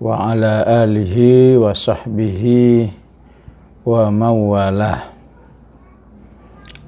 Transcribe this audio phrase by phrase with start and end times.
[0.00, 2.88] wa ala alihi wa sahbihi
[3.84, 5.12] wa mawalah.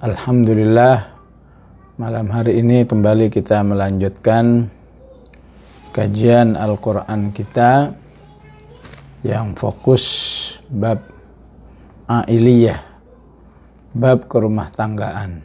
[0.01, 1.13] Alhamdulillah
[2.01, 4.73] malam hari ini kembali kita melanjutkan
[5.93, 7.93] kajian Al-Quran kita
[9.21, 10.09] yang fokus
[10.73, 11.05] bab
[12.09, 12.81] A'iliyah
[13.93, 15.45] bab kerumah tanggaan.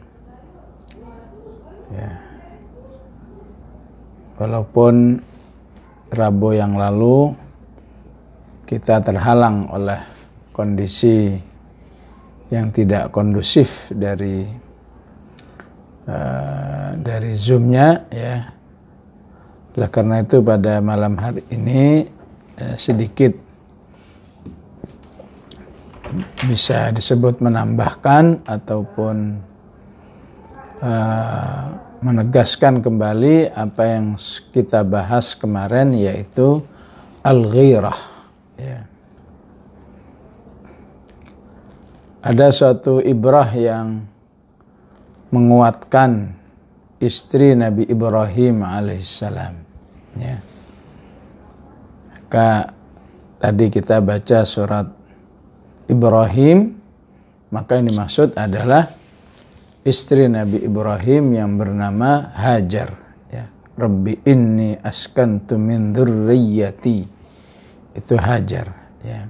[1.92, 2.21] Ya
[4.42, 5.22] walaupun
[6.12, 7.32] Rabu yang lalu
[8.68, 9.96] kita terhalang oleh
[10.52, 11.32] kondisi
[12.52, 14.44] yang tidak kondusif dari
[16.04, 18.44] uh, dari zoomnya ya.
[19.72, 22.04] Oleh karena itu pada malam hari ini
[22.60, 23.32] uh, sedikit
[26.44, 29.40] bisa disebut menambahkan ataupun
[30.84, 34.18] uh, menegaskan kembali apa yang
[34.50, 36.66] kita bahas kemarin yaitu
[37.22, 38.00] al-ghirah
[38.58, 38.90] ya.
[42.22, 44.06] Ada suatu ibrah yang
[45.30, 46.38] menguatkan
[47.02, 49.54] istri Nabi Ibrahim alaihissalam
[50.18, 50.38] ya.
[52.18, 52.74] Maka
[53.42, 54.86] tadi kita baca surat
[55.90, 56.78] Ibrahim
[57.52, 59.01] maka yang dimaksud adalah
[59.82, 62.90] istri Nabi Ibrahim yang bernama Hajar.
[63.30, 66.98] Ya Rabbi inni askantu min dzurriyyati
[67.98, 68.66] itu Hajar
[69.02, 69.20] ya.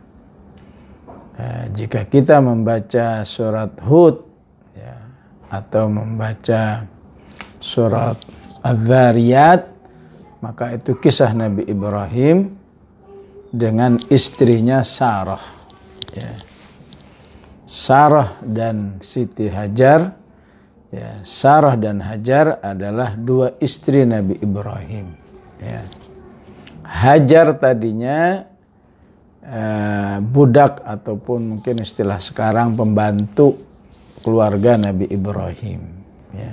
[1.33, 4.21] Uh, jika kita membaca surat Hud
[4.77, 4.95] ya
[5.49, 6.85] atau membaca
[7.57, 8.21] surat
[8.61, 9.73] Az-Zariyat
[10.45, 12.53] maka itu kisah Nabi Ibrahim
[13.49, 15.41] dengan istrinya Sarah
[16.13, 16.37] ya.
[17.65, 20.22] Sarah dan Siti Hajar
[20.93, 25.17] Ya, Sarah dan Hajar adalah dua istri Nabi Ibrahim.
[25.57, 25.89] Ya.
[26.85, 28.45] Hajar tadinya
[29.41, 33.57] eh, budak ataupun mungkin istilah sekarang pembantu
[34.21, 35.81] keluarga Nabi Ibrahim.
[36.37, 36.53] Ya.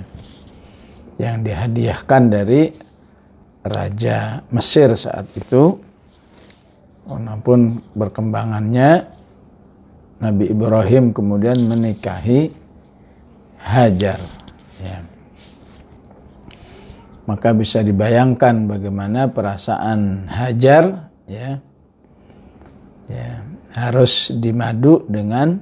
[1.20, 2.72] Yang dihadiahkan dari
[3.60, 5.76] Raja Mesir saat itu.
[7.04, 9.04] Walaupun berkembangannya
[10.24, 12.59] Nabi Ibrahim kemudian menikahi
[13.60, 14.20] Hajar.
[14.80, 15.04] Ya.
[17.28, 21.60] Maka bisa dibayangkan bagaimana perasaan Hajar ya.
[23.10, 23.42] Ya,
[23.74, 25.58] harus dimadu dengan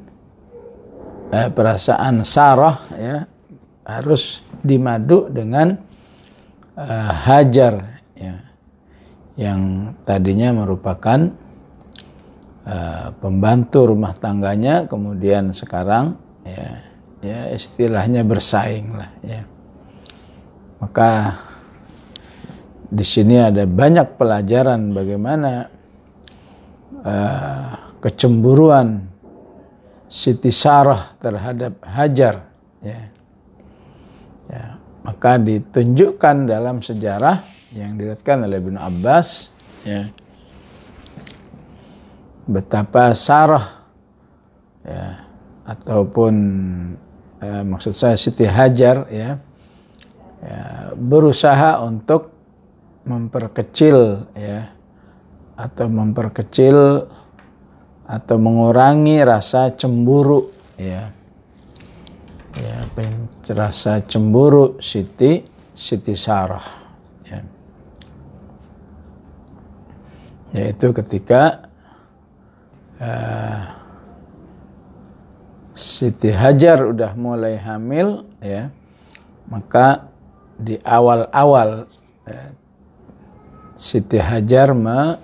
[1.33, 3.25] eh, perasaan Sarah ya,
[3.89, 5.81] harus dimadu dengan
[6.77, 8.35] eh, Hajar ya.
[9.39, 9.61] Yang
[10.03, 11.31] tadinya merupakan
[12.69, 16.88] uh, pembantu rumah tangganya kemudian sekarang ya
[17.23, 19.43] ya istilahnya bersaing lah ya
[20.79, 21.11] maka
[22.89, 25.69] di sini ada banyak pelajaran bagaimana
[27.05, 27.71] uh,
[28.01, 29.11] kecemburuan
[30.09, 32.49] Siti Sarah terhadap Hajar
[32.81, 33.12] ya.
[34.49, 34.65] ya
[35.05, 37.45] maka ditunjukkan dalam sejarah
[37.77, 39.53] yang diriwayatkan oleh Ibnu Abbas
[39.85, 40.09] ya
[42.49, 43.85] betapa Sarah
[44.81, 45.29] ya
[45.69, 46.35] ataupun
[47.43, 49.38] eh, maksud saya Siti Hajar ya,
[50.43, 50.62] ya
[50.94, 52.34] berusaha untuk
[53.09, 54.75] memperkecil ya
[55.59, 56.78] atau memperkecil
[58.09, 61.12] atau mengurangi rasa cemburu ya.
[62.59, 62.91] Ya
[63.55, 65.44] rasa cemburu Siti
[65.76, 66.65] Siti Sarah
[67.22, 67.41] ya.
[70.56, 71.69] Yaitu ketika
[72.99, 73.62] uh,
[75.99, 78.71] Siti Hajar udah mulai hamil ya.
[79.51, 80.07] Maka
[80.55, 81.91] di awal-awal
[82.23, 82.55] ya,
[83.75, 85.19] Siti Hajar me,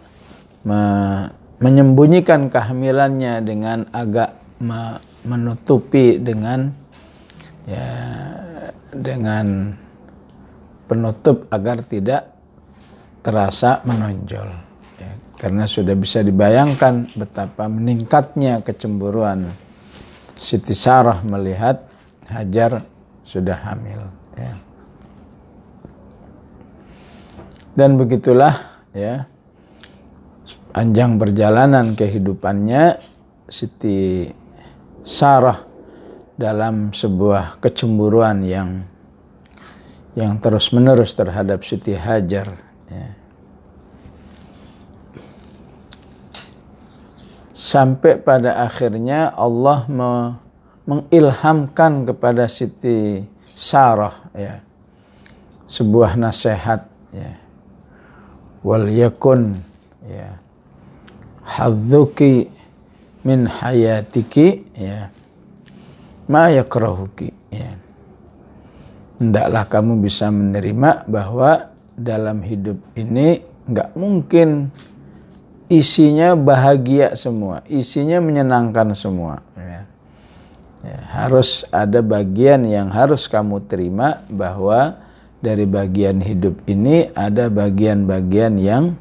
[0.67, 0.83] me,
[1.63, 6.75] menyembunyikan kehamilannya dengan agak me, menutupi dengan
[7.71, 7.89] ya
[8.91, 9.79] dengan
[10.91, 12.35] penutup agar tidak
[13.23, 14.51] terasa menonjol
[14.99, 19.55] ya, karena sudah bisa dibayangkan betapa meningkatnya kecemburuan
[20.35, 21.87] Siti Sarah melihat
[22.25, 22.83] Hajar
[23.25, 24.01] sudah hamil.
[24.35, 24.55] Ya.
[27.75, 29.27] Dan begitulah ya
[30.75, 32.99] panjang perjalanan kehidupannya
[33.51, 34.31] Siti
[35.05, 35.63] Sarah
[36.35, 38.83] dalam sebuah kecemburuan yang
[40.15, 42.59] yang terus menerus terhadap Siti Hajar.
[42.91, 43.24] Ya.
[47.55, 50.13] Sampai pada akhirnya Allah me
[50.85, 53.25] mengilhamkan kepada Siti
[53.57, 54.61] Sarah ya.
[55.65, 56.85] Sebuah nasihat
[57.15, 57.33] ya.
[58.61, 59.57] Wal yakun
[60.05, 60.37] ya.
[61.41, 62.53] Hadzuki
[63.25, 65.09] min hayatiki ya.
[66.29, 67.81] Ma yakrahuki ya.
[69.17, 74.69] Hendaklah kamu bisa menerima bahwa dalam hidup ini nggak mungkin
[75.69, 79.41] isinya bahagia semua, isinya menyenangkan semua.
[79.57, 79.89] Ya.
[80.85, 85.01] Ya, harus ada bagian yang harus kamu terima bahwa
[85.41, 88.93] dari bagian hidup ini ada bagian-bagian yang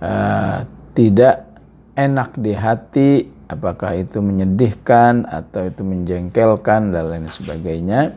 [0.00, 0.64] uh,
[0.96, 1.52] tidak
[1.92, 3.10] enak di hati,
[3.44, 8.16] apakah itu menyedihkan atau itu menjengkelkan dan lain sebagainya,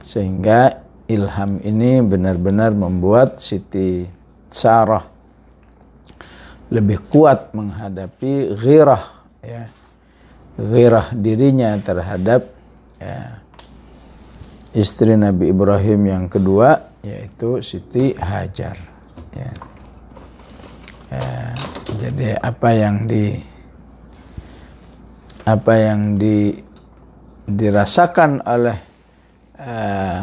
[0.00, 0.80] sehingga
[1.12, 4.08] ilham ini benar-benar membuat Siti
[4.48, 5.11] Sarah
[6.72, 9.04] lebih kuat menghadapi ghirah
[9.44, 9.68] ya
[10.56, 12.48] ghirah dirinya terhadap
[12.96, 13.40] ya,
[14.72, 18.76] istri Nabi Ibrahim yang kedua yaitu Siti Hajar
[19.36, 19.52] ya.
[21.12, 21.52] Ya,
[22.00, 23.36] jadi apa yang di
[25.44, 26.56] apa yang di
[27.44, 28.78] dirasakan oleh
[29.60, 30.22] uh,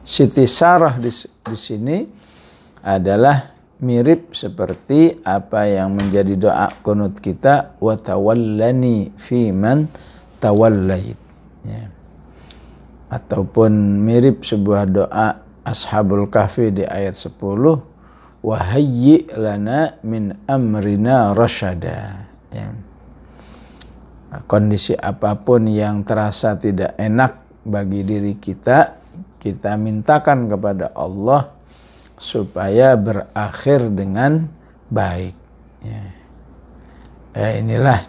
[0.00, 1.12] Siti Sarah di,
[1.44, 1.98] di sini
[2.80, 9.92] adalah mirip seperti apa yang menjadi doa kunut kita wa tawallani fi man
[10.40, 11.18] tawallait
[11.60, 11.84] ya.
[13.12, 15.28] ataupun mirip sebuah doa
[15.60, 17.36] ashabul kahfi di ayat 10
[18.46, 22.72] wa hayyi lana min amrina rasyada ya.
[24.48, 29.04] kondisi apa pun yang terasa tidak enak bagi diri kita
[29.36, 31.55] kita mintakan kepada Allah
[32.16, 34.48] supaya berakhir dengan
[34.88, 35.36] baik.
[35.84, 36.04] Ya.
[37.36, 38.00] ya inilah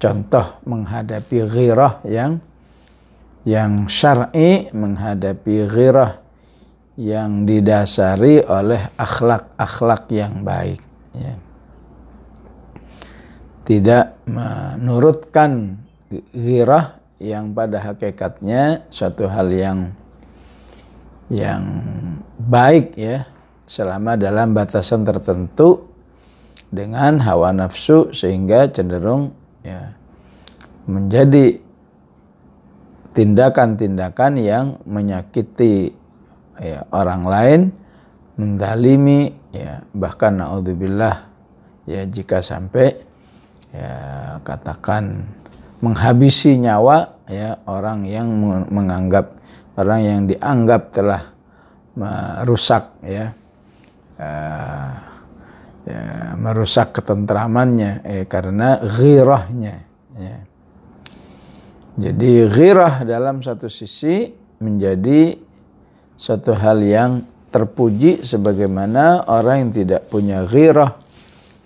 [0.00, 2.40] contoh menghadapi ghirah yang
[3.46, 6.18] yang syar'i menghadapi ghirah
[6.96, 10.80] yang didasari oleh akhlak-akhlak yang baik.
[11.12, 11.34] Ya.
[13.66, 15.76] Tidak menurutkan
[16.32, 19.92] ghirah yang pada hakikatnya suatu hal yang
[21.32, 21.62] yang
[22.38, 23.26] baik ya
[23.66, 25.90] selama dalam batasan tertentu
[26.70, 29.34] dengan hawa nafsu sehingga cenderung
[29.66, 29.94] ya
[30.86, 31.58] menjadi
[33.16, 35.90] tindakan-tindakan yang menyakiti
[36.60, 37.60] ya, orang lain,
[38.36, 41.26] mendalimi ya bahkan naudzubillah
[41.88, 42.92] ya jika sampai
[43.72, 43.92] ya
[44.44, 45.24] katakan
[45.80, 48.28] menghabisi nyawa ya orang yang
[48.68, 49.32] menganggap
[49.76, 51.22] orang yang dianggap telah
[51.96, 53.32] merusak ya,
[54.20, 54.90] uh,
[55.86, 56.02] ya
[56.36, 59.74] merusak ketentramannya eh, karena ghirahnya
[60.18, 60.36] ya.
[61.96, 64.28] jadi ghirah dalam satu sisi
[64.60, 65.36] menjadi
[66.16, 70.96] satu hal yang terpuji sebagaimana orang yang tidak punya ghirah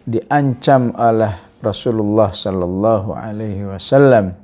[0.07, 4.40] diancam oleh Rasulullah sallallahu alaihi wasallam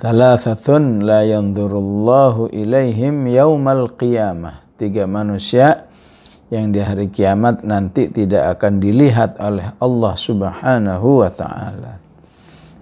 [0.00, 4.64] Thalathatun la yanzurullahu ilaihim yaumal qiyamah.
[4.80, 5.92] Tiga manusia
[6.48, 12.00] yang di hari kiamat nanti tidak akan dilihat oleh Allah Subhanahu wa taala.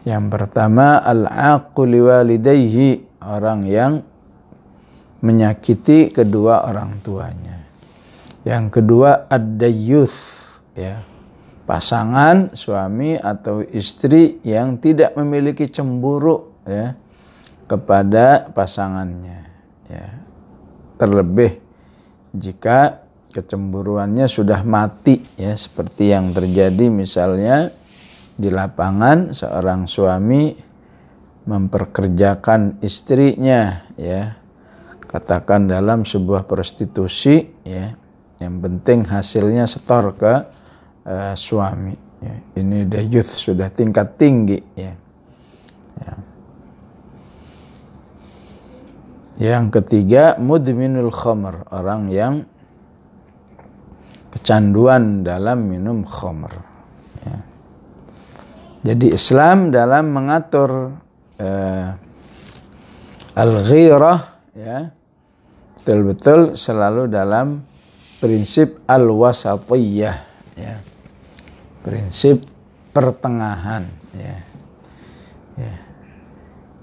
[0.06, 3.92] Yang pertama al-aqu liwalidayhi, orang yang
[5.18, 7.66] menyakiti kedua orang tuanya.
[8.46, 10.18] Yang kedua ad-dayyuth,
[10.78, 11.02] ya.
[11.66, 16.96] Pasangan suami atau istri yang tidak memiliki cemburu ya
[17.68, 19.44] kepada pasangannya
[19.92, 20.08] ya.
[20.98, 21.60] Terlebih
[22.34, 27.70] jika kecemburuannya sudah mati ya seperti yang terjadi misalnya
[28.34, 30.56] di lapangan seorang suami
[31.44, 34.34] memperkerjakan istrinya ya.
[35.08, 37.96] Katakan dalam sebuah prostitusi ya
[38.38, 40.34] yang penting hasilnya setor ke
[41.08, 42.34] uh, suami ya.
[42.60, 44.94] ini dayuth sudah tingkat tinggi ya,
[45.98, 46.12] ya.
[49.38, 52.42] Yang ketiga, mudminul khamr, orang yang
[54.34, 56.58] kecanduan dalam minum khamr.
[57.22, 57.38] Ya.
[58.92, 60.98] Jadi Islam dalam mengatur
[61.38, 61.88] uh,
[63.38, 64.20] al-ghirah
[64.58, 64.90] ya
[65.78, 67.62] betul-betul selalu dalam
[68.18, 70.16] prinsip al-wasatiyah
[70.58, 70.74] ya.
[71.86, 72.42] Prinsip
[72.90, 73.86] pertengahan
[74.18, 74.47] ya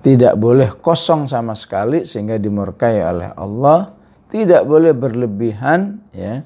[0.06, 3.98] tidak boleh kosong sama sekali sehingga dimurkai oleh Allah.
[4.30, 6.46] Tidak boleh berlebihan ya,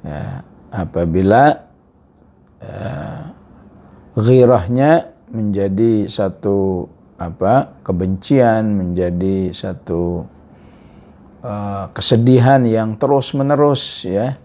[0.00, 0.40] ya
[0.72, 1.68] apabila
[2.62, 3.20] uh,
[4.16, 6.86] ghirahnya menjadi satu
[7.20, 10.24] apa kebencian menjadi satu
[11.44, 14.38] uh, kesedihan yang terus menerus ya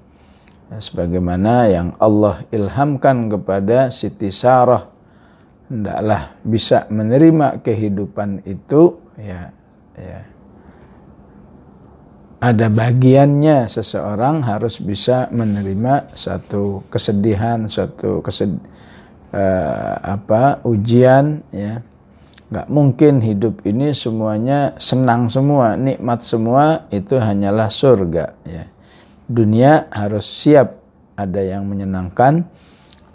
[0.72, 4.95] ya, sebagaimana yang Allah ilhamkan kepada Siti Sarah
[5.70, 9.02] hendaklah bisa menerima kehidupan itu.
[9.18, 9.56] Ya
[9.98, 10.22] ya.
[12.46, 18.60] Ada bagiannya seseorang harus bisa menerima satu kesedihan satu kesed
[19.34, 21.82] uh, apa ujian ya.
[22.46, 28.70] Nggak mungkin hidup ini semuanya senang semua nikmat semua itu hanyalah surga ya.
[29.26, 30.86] Dunia harus siap.
[31.16, 32.44] Ada yang menyenangkan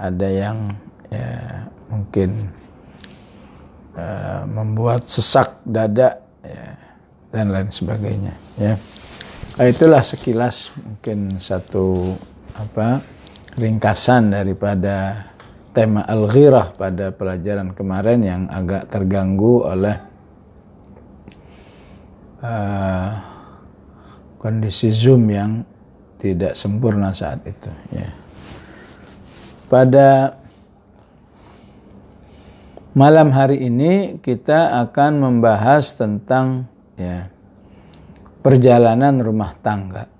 [0.00, 0.72] ada yang
[1.12, 2.48] ya mungkin
[3.98, 6.66] uh, membuat sesak dada ya,
[7.34, 8.78] dan lain sebagainya ya
[9.58, 12.14] nah, itulah sekilas mungkin satu
[12.56, 13.02] apa
[13.58, 15.28] ringkasan daripada
[15.70, 19.96] tema al-ghirah pada pelajaran kemarin yang agak terganggu oleh
[22.42, 23.10] uh,
[24.40, 25.62] kondisi Zoom yang
[26.20, 28.08] tidak sempurna saat itu ya.
[29.70, 30.39] Pada
[32.96, 36.66] malam hari ini kita akan membahas tentang
[36.98, 37.30] ya
[38.40, 40.10] perjalanan rumah tangga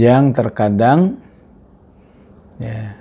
[0.00, 1.18] yang terkadang
[2.56, 2.94] ya,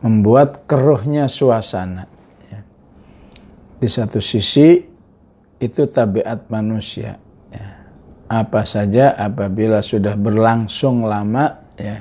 [0.00, 2.08] membuat keruhnya suasana.
[2.48, 2.60] Ya.
[3.76, 4.80] Di satu sisi
[5.60, 7.20] itu tabiat manusia.
[7.50, 7.68] Ya.
[8.30, 12.00] Apa saja apabila sudah berlangsung lama, ya,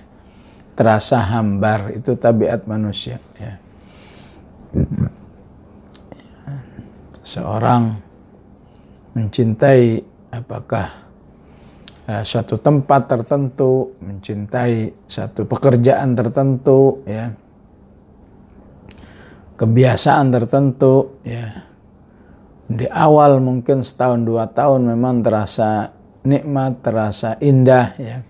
[0.80, 3.20] terasa hambar itu tabiat manusia.
[3.36, 3.60] Ya.
[7.20, 8.00] Seorang
[9.12, 10.00] mencintai
[10.32, 10.88] apakah
[12.08, 17.28] uh, suatu tempat tertentu, mencintai satu pekerjaan tertentu, ya,
[19.60, 21.68] kebiasaan tertentu, ya.
[22.72, 25.92] Di awal mungkin setahun dua tahun memang terasa
[26.24, 28.29] nikmat, terasa indah, ya.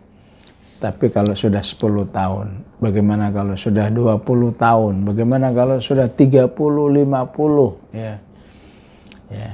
[0.79, 2.47] Tapi kalau sudah 10 tahun,
[2.79, 4.23] bagaimana kalau sudah 20
[4.55, 8.15] tahun, bagaimana kalau sudah 30, 50, ya.
[9.29, 9.51] Ya,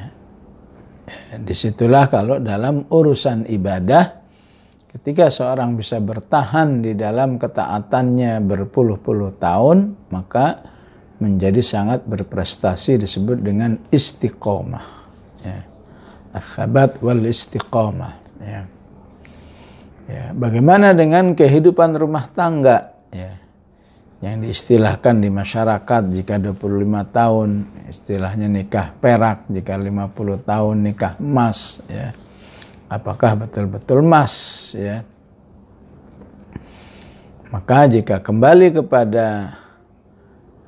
[1.35, 4.23] di situlah kalau dalam urusan ibadah
[4.95, 10.63] ketika seorang bisa bertahan di dalam ketaatannya berpuluh-puluh tahun maka
[11.19, 14.87] menjadi sangat berprestasi disebut dengan istiqomah
[15.43, 15.59] ya.
[16.31, 18.63] akhabat wal istiqomah ya.
[20.05, 22.93] Ya bagaimana dengan kehidupan rumah tangga?
[23.09, 23.41] Ya.
[24.23, 26.65] Yang diistilahkan di masyarakat jika 25
[27.13, 27.49] tahun
[27.91, 32.15] istilahnya nikah perak jika 50 tahun nikah emas ya.
[32.89, 34.33] Apakah betul-betul emas
[34.73, 35.05] ya?
[37.53, 39.57] Maka jika kembali kepada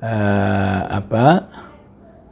[0.02, 1.26] uh, apa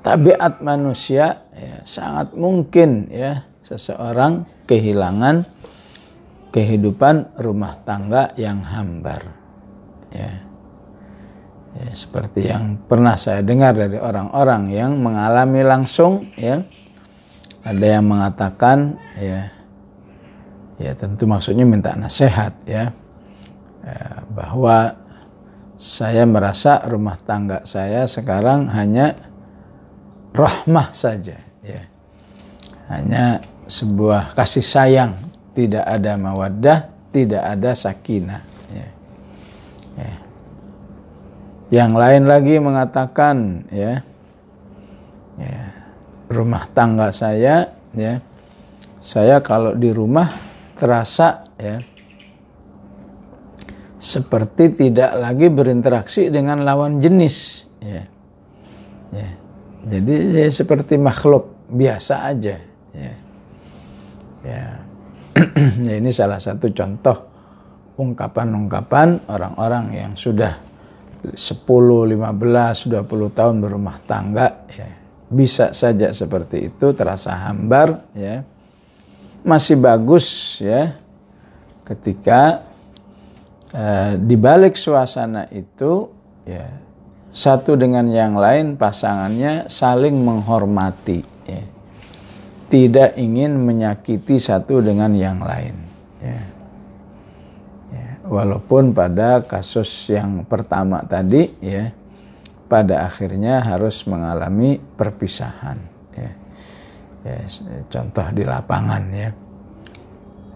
[0.00, 5.42] tabiat manusia ya, sangat mungkin ya seseorang kehilangan
[6.56, 9.28] kehidupan rumah tangga yang hambar.
[10.08, 10.32] Ya.
[11.76, 16.64] Ya, seperti yang pernah saya dengar dari orang-orang yang mengalami langsung ya.
[17.60, 19.52] Ada yang mengatakan ya
[20.80, 22.94] ya tentu maksudnya minta nasihat ya,
[23.84, 24.96] ya bahwa
[25.76, 29.12] saya merasa rumah tangga saya sekarang hanya
[30.32, 31.84] rahmah saja ya.
[32.88, 35.25] Hanya sebuah kasih sayang
[35.56, 36.78] tidak ada mawaddah
[37.16, 38.88] tidak ada sakinah ya.
[39.96, 40.14] Ya.
[41.72, 44.04] Yang lain lagi mengatakan ya,
[45.40, 45.60] ya
[46.28, 48.20] rumah tangga saya ya
[49.00, 50.28] saya kalau di rumah
[50.76, 51.80] terasa ya
[53.96, 58.04] seperti tidak lagi berinteraksi dengan lawan jenis ya.
[59.16, 59.30] ya.
[59.86, 62.60] Jadi ya, seperti makhluk biasa aja
[62.92, 63.14] ya.
[64.44, 64.86] Ya.
[65.87, 67.16] ya ini salah satu contoh
[67.97, 70.57] ungkapan-ungkapan orang-orang yang sudah
[71.33, 74.88] 10, 15, 20 tahun berumah tangga ya.
[75.26, 78.47] Bisa saja seperti itu terasa hambar ya.
[79.43, 80.95] Masih bagus ya
[81.87, 82.62] ketika
[83.75, 86.11] eh, di balik suasana itu
[86.47, 86.66] ya
[87.37, 91.36] satu dengan yang lain pasangannya saling menghormati
[92.66, 95.76] tidak ingin menyakiti satu dengan yang lain.
[96.23, 96.40] Ya.
[98.26, 101.94] Walaupun pada kasus yang pertama tadi ya
[102.66, 105.78] pada akhirnya harus mengalami perpisahan
[106.11, 106.32] ya.
[107.23, 107.38] ya
[107.87, 109.30] contoh di lapangan ya.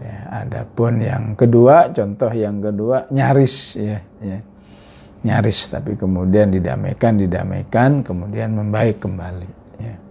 [0.00, 4.38] Ya adapun yang kedua contoh yang kedua nyaris ya, ya.
[5.20, 10.09] Nyaris tapi kemudian didamaikan didamaikan kemudian membaik kembali ya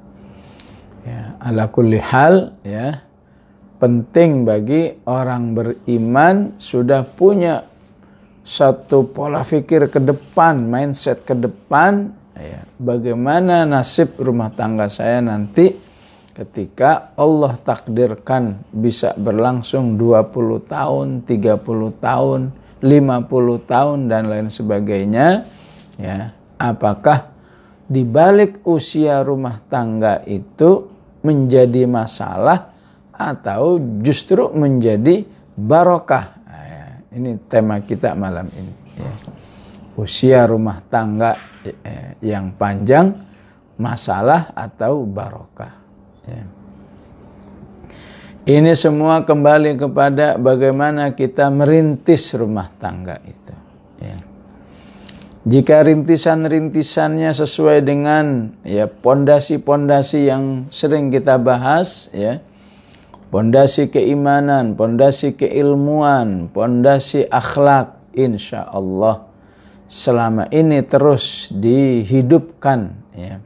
[1.05, 3.03] ya ala kulli hal ya
[3.79, 7.63] penting bagi orang beriman sudah punya
[8.49, 15.77] satu pola pikir ke depan, mindset ke depan, ya, bagaimana nasib rumah tangga saya nanti
[16.33, 22.39] ketika Allah takdirkan bisa berlangsung 20 tahun, 30 tahun,
[22.81, 25.45] 50 tahun dan lain sebagainya,
[26.01, 26.33] ya.
[26.59, 27.28] Apakah
[27.89, 30.85] di balik usia rumah tangga itu
[31.25, 32.69] menjadi masalah
[33.09, 35.25] atau justru menjadi
[35.57, 36.37] barokah.
[36.45, 36.85] Ya,
[37.17, 38.73] ini tema kita malam ini.
[39.97, 43.11] Usia rumah tangga eh, yang panjang,
[43.75, 45.73] masalah atau barokah.
[46.29, 46.43] Ya.
[48.49, 53.38] Ini semua kembali kepada bagaimana kita merintis rumah tangga itu.
[55.47, 62.43] Jika rintisan-rintisannya sesuai dengan ya pondasi-pondasi yang sering kita bahas, ya,
[63.31, 69.31] pondasi keimanan, pondasi keilmuan, pondasi akhlak, insya Allah
[69.87, 73.39] selama ini terus dihidupkan, ya,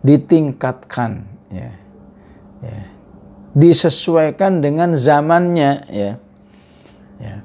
[0.00, 1.20] ditingkatkan,
[1.52, 1.70] ya,
[2.64, 2.80] ya,
[3.52, 6.12] disesuaikan dengan zamannya, ya,
[7.20, 7.36] ya.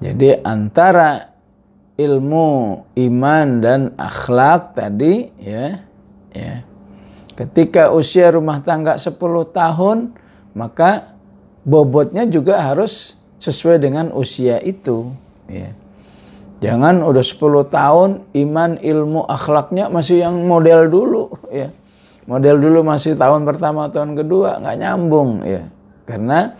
[0.00, 1.30] Jadi antara
[2.00, 2.48] ilmu
[2.96, 5.84] iman dan akhlak tadi, ya,
[6.32, 6.64] ya.
[7.36, 9.16] Ketika usia rumah tangga 10
[9.52, 10.12] tahun,
[10.52, 11.16] maka
[11.64, 15.12] bobotnya juga harus sesuai dengan usia itu
[15.48, 15.72] ya.
[16.60, 21.72] Jangan udah 10 tahun iman ilmu akhlaknya masih yang model dulu ya.
[22.28, 25.72] Model dulu masih tahun pertama tahun kedua nggak nyambung ya.
[26.04, 26.52] Karena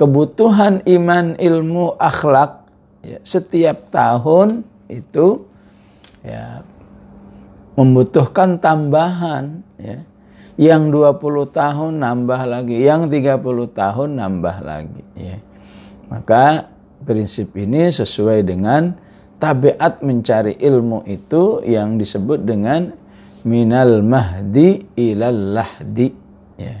[0.00, 2.64] kebutuhan iman ilmu akhlak
[3.06, 5.46] ya, setiap tahun itu
[6.26, 6.66] ya
[7.78, 10.02] membutuhkan tambahan ya
[10.56, 11.20] yang 20
[11.52, 13.44] tahun nambah lagi, yang 30
[13.76, 15.36] tahun nambah lagi ya.
[16.08, 16.72] Maka
[17.04, 18.96] prinsip ini sesuai dengan
[19.36, 22.88] tabiat mencari ilmu itu yang disebut dengan
[23.44, 26.08] minal mahdi ilal lahdi
[26.56, 26.76] ya.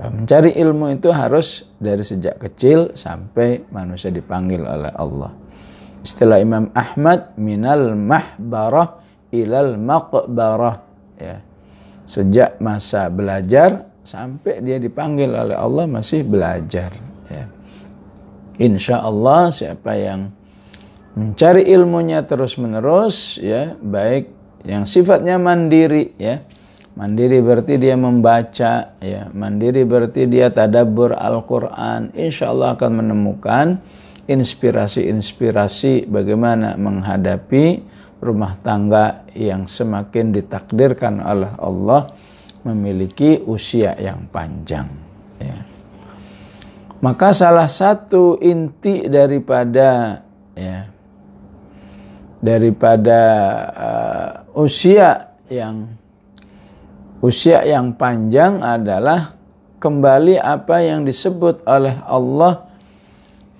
[0.00, 5.39] Mencari ilmu itu harus dari sejak kecil sampai manusia dipanggil oleh Allah.
[6.00, 10.76] Istilah Imam Ahmad minal mahbarah ilal maqbarah
[11.20, 11.36] ya
[12.08, 16.90] sejak masa belajar sampai dia dipanggil oleh Allah masih belajar.
[17.30, 17.46] Ya.
[18.58, 20.34] Insya Allah siapa yang
[21.14, 24.32] mencari ilmunya terus menerus, ya baik
[24.66, 26.42] yang sifatnya mandiri, ya
[26.98, 32.10] mandiri berarti dia membaca, ya mandiri berarti dia tadabbur Al-Quran.
[32.18, 33.78] Insya Allah akan menemukan
[34.30, 37.82] inspirasi-inspirasi bagaimana menghadapi
[38.22, 42.14] rumah tangga yang semakin ditakdirkan oleh Allah
[42.62, 44.86] memiliki usia yang panjang.
[45.42, 45.66] Ya.
[47.00, 50.20] Maka salah satu inti daripada
[50.52, 50.84] ya
[52.38, 53.20] daripada
[53.72, 54.30] uh,
[54.62, 55.90] usia yang
[57.24, 59.36] usia yang panjang adalah
[59.80, 62.69] kembali apa yang disebut oleh Allah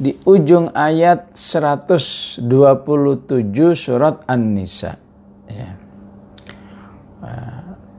[0.01, 2.41] di ujung ayat 127
[3.77, 4.97] surat An-Nisa.
[5.45, 5.77] Ya.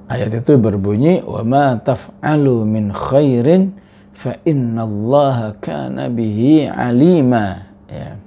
[0.10, 3.78] Ayat itu berbunyi wa ma taf'alu min khairin
[4.18, 7.70] fa innallaha kana bihi alima.
[7.86, 8.18] Ya.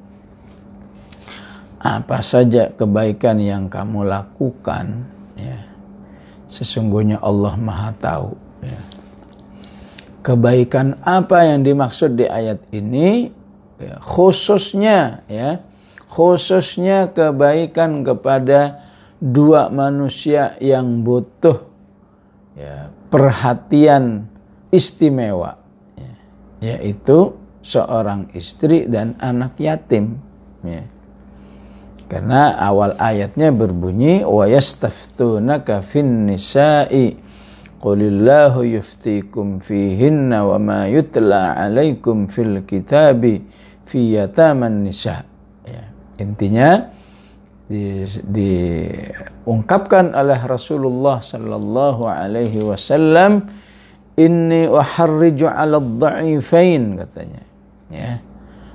[1.82, 5.04] Apa saja kebaikan yang kamu lakukan,
[5.37, 5.60] ya,
[6.48, 8.32] sesungguhnya Allah Maha Tahu.
[8.64, 8.80] Ya.
[10.24, 13.28] Kebaikan apa yang dimaksud di ayat ini
[13.85, 15.61] ya, khususnya ya
[16.09, 18.87] khususnya kebaikan kepada
[19.18, 21.66] dua manusia yang butuh
[22.55, 24.31] ya, perhatian
[24.70, 25.59] istimewa
[25.99, 26.14] ya,
[26.75, 30.20] yaitu seorang istri dan anak yatim
[30.62, 30.87] ya.
[32.07, 37.16] karena awal ayatnya berbunyi wa yastaftunaka fin nisa'i
[37.81, 43.44] qulillahu yuftikum fihinna wa ma yutla alaikum fil kitabi
[43.88, 45.25] fi yataman nisa.
[45.64, 45.85] Ya.
[46.20, 46.92] Intinya
[47.64, 53.49] di, diungkapkan oleh Rasulullah sallallahu alaihi wasallam
[54.18, 57.42] inni uharriju 'ala dhaifain katanya.
[57.88, 58.20] Ya.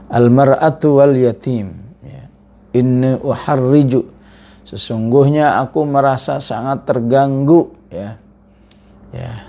[0.10, 1.74] Al mar'atu wal yatim.
[2.02, 2.24] Ya.
[2.78, 4.17] Inni uharriju
[4.65, 8.22] sesungguhnya aku merasa sangat terganggu ya.
[9.10, 9.48] Ya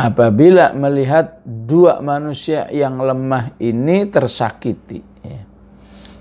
[0.00, 5.04] apabila melihat dua manusia yang lemah ini tersakiti.
[5.20, 5.42] Ya.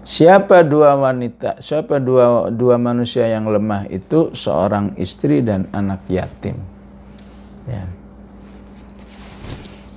[0.03, 4.35] Siapa dua wanita, siapa dua, dua manusia yang lemah itu?
[4.35, 6.59] Seorang istri dan anak yatim.
[7.69, 7.85] Ya.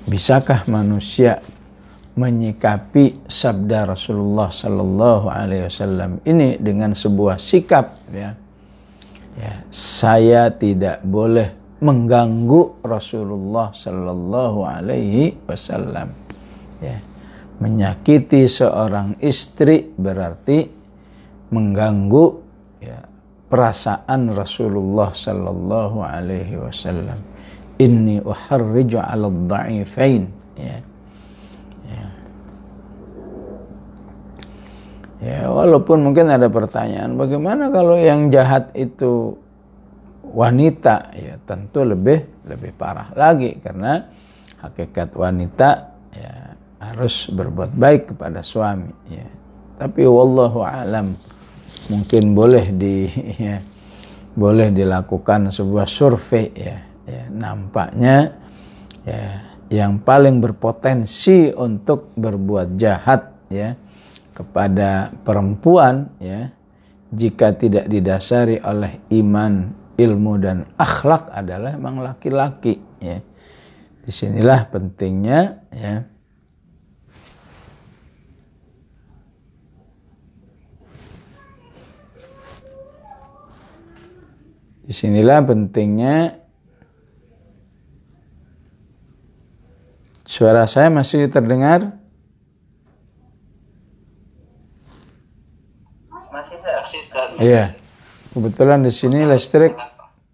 [0.03, 1.41] bisakah manusia
[2.13, 8.37] menyikapi sabda Rasulullah sallallahu alaihi wasallam ini dengan sebuah sikap ya.
[9.33, 16.15] Ya, saya tidak boleh mengganggu Rasulullah sallallahu alaihi wasallam.
[16.79, 17.03] Ya.
[17.59, 20.67] Menyakiti seorang istri berarti
[21.51, 22.25] mengganggu
[22.83, 23.03] ya,
[23.51, 27.19] perasaan Rasulullah sallallahu alaihi wasallam.
[27.83, 30.23] Inni uharriju 'ala dha'ifain
[30.55, 30.79] ya
[35.23, 39.39] Ya, walaupun mungkin ada pertanyaan, bagaimana kalau yang jahat itu
[40.33, 41.13] wanita?
[41.15, 44.09] Ya, tentu lebih lebih parah lagi karena
[44.65, 45.71] hakikat wanita
[46.13, 46.35] ya
[46.83, 48.91] harus berbuat baik kepada suami.
[49.13, 49.29] Ya.
[49.79, 51.15] Tapi wallahu alam
[51.87, 53.07] mungkin boleh di
[53.47, 53.63] ya,
[54.35, 56.77] boleh dilakukan sebuah survei ya.
[57.07, 58.17] ya nampaknya
[59.03, 59.25] ya
[59.73, 63.73] yang paling berpotensi untuk berbuat jahat ya
[64.37, 66.53] kepada perempuan ya
[67.13, 69.69] jika tidak didasari oleh iman,
[69.99, 73.21] ilmu dan akhlak adalah memang laki-laki ya.
[74.03, 76.13] Di sinilah pentingnya ya
[84.83, 86.37] Di sinilah pentingnya
[90.29, 91.97] suara saya masih terdengar?
[97.41, 97.82] Iya.
[98.33, 99.77] Kebetulan di sini listrik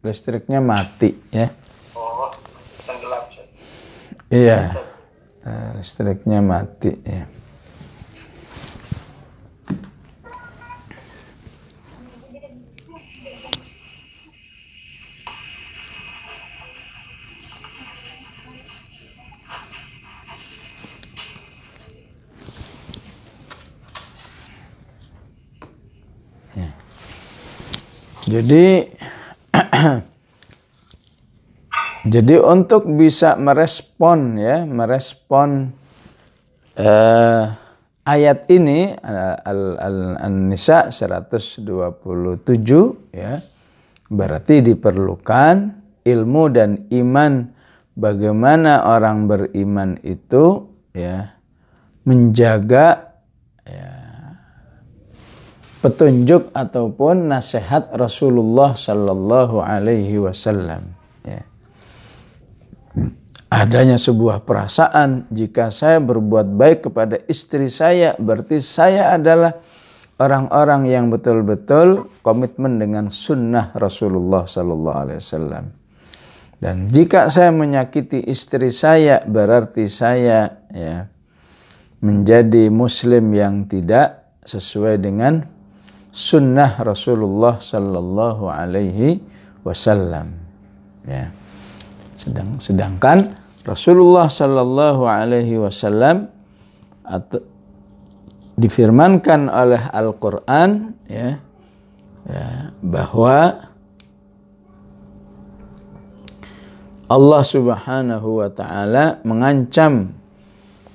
[0.07, 1.51] listriknya mati ya.
[1.99, 2.31] Oh,
[2.79, 3.27] gelap.
[4.31, 4.71] Iya.
[5.43, 7.38] Nah, listriknya mati ya.
[28.29, 28.85] Jadi
[32.13, 35.73] jadi untuk bisa merespon ya, merespon
[36.77, 37.45] uh,
[38.05, 43.41] ayat ini Al-Nisa al, al 127 ya.
[44.09, 45.57] Berarti diperlukan
[46.05, 47.33] ilmu dan iman
[47.97, 51.33] bagaimana orang beriman itu ya
[52.05, 53.08] menjaga
[55.79, 60.91] petunjuk ataupun nasihat Rasulullah Sallallahu Alaihi Wasallam.
[61.23, 61.47] Ya.
[63.49, 69.57] Adanya sebuah perasaan jika saya berbuat baik kepada istri saya berarti saya adalah
[70.19, 75.65] orang-orang yang betul-betul komitmen dengan sunnah Rasulullah Sallallahu Alaihi Wasallam.
[76.59, 81.07] Dan jika saya menyakiti istri saya berarti saya ya
[82.03, 85.58] menjadi muslim yang tidak sesuai dengan
[86.13, 89.21] sunnah Rasulullah sallallahu alaihi
[89.63, 90.35] wasallam.
[91.05, 91.33] Ya.
[92.19, 96.33] Sedang sedangkan Rasulullah sallallahu alaihi wasallam
[97.05, 97.41] atau
[98.59, 101.39] difirmankan oleh Al-Qur'an ya,
[102.27, 103.69] ya bahwa
[107.09, 110.13] Allah Subhanahu wa taala mengancam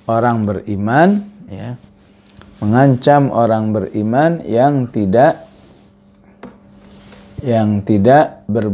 [0.06, 1.80] orang beriman ya
[2.64, 5.52] mengancam orang beriman yang tidak
[7.44, 8.72] yang tidak ber,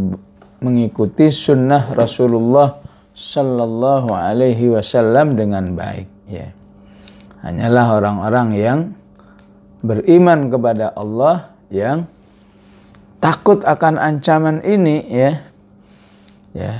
[0.62, 2.78] mengikuti sunnah Rasulullah
[3.18, 6.06] Sallallahu Alaihi Wasallam dengan baik.
[6.30, 6.54] Ya.
[7.42, 8.80] Hanyalah orang-orang yang
[9.82, 12.06] beriman kepada Allah yang
[13.18, 15.32] takut akan ancaman ini ya.
[16.54, 16.74] Ya.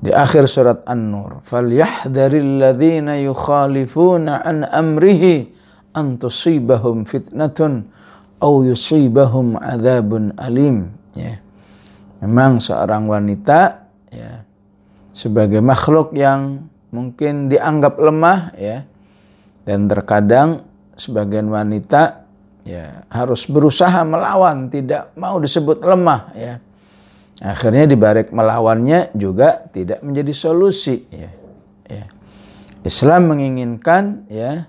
[0.00, 5.59] Di akhir surat An-Nur, "Falyahdharil ladzina yukhalifuna an amrihi
[5.94, 7.88] an tusibahum fitnatun
[8.40, 11.38] au yusibahum adzabun alim ya.
[12.20, 14.44] Memang seorang wanita ya
[15.16, 18.84] sebagai makhluk yang mungkin dianggap lemah ya
[19.64, 20.64] dan terkadang
[20.98, 22.28] sebagian wanita
[22.66, 26.54] ya harus berusaha melawan tidak mau disebut lemah ya.
[27.40, 31.32] Akhirnya dibalik melawannya juga tidak menjadi solusi ya,
[31.88, 32.04] ya.
[32.84, 34.68] Islam menginginkan ya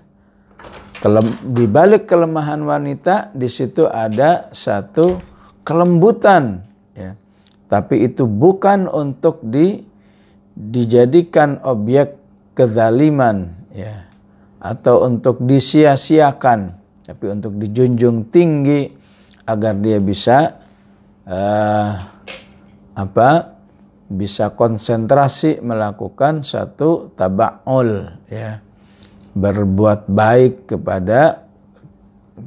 [1.42, 5.18] di balik kelemahan wanita di situ ada satu
[5.66, 6.62] kelembutan
[6.94, 7.18] ya.
[7.66, 9.82] Tapi itu bukan untuk di
[10.52, 12.20] dijadikan objek
[12.52, 14.04] kezaliman ya
[14.62, 18.94] atau untuk disia-siakan tapi untuk dijunjung tinggi
[19.42, 20.62] agar dia bisa
[21.26, 21.92] uh,
[22.94, 23.58] apa
[24.06, 28.62] bisa konsentrasi melakukan satu taba'ul ya
[29.32, 31.48] berbuat baik kepada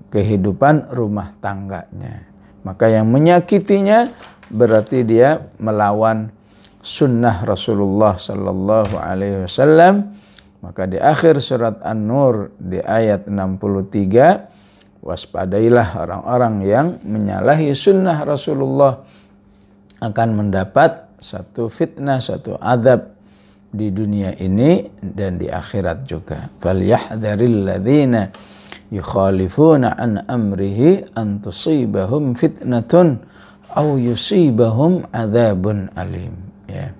[0.09, 2.29] kehidupan rumah tangganya.
[2.65, 4.09] Maka yang menyakitinya
[4.49, 6.33] berarti dia melawan
[6.81, 10.13] sunnah Rasulullah sallallahu alaihi wasallam.
[10.65, 19.05] Maka di akhir surat An-Nur di ayat 63 waspadailah orang-orang yang menyalahi sunnah Rasulullah
[20.01, 23.14] akan mendapat satu fitnah, satu adab
[23.75, 26.47] di dunia ini dan di akhirat juga.
[26.63, 28.31] Falyahdharil ladzina
[28.89, 33.19] yukhalifuna an amrihi an tusibahum fitnatun
[33.75, 36.33] aw yusibahum adzabun alim.
[36.65, 36.95] Ya.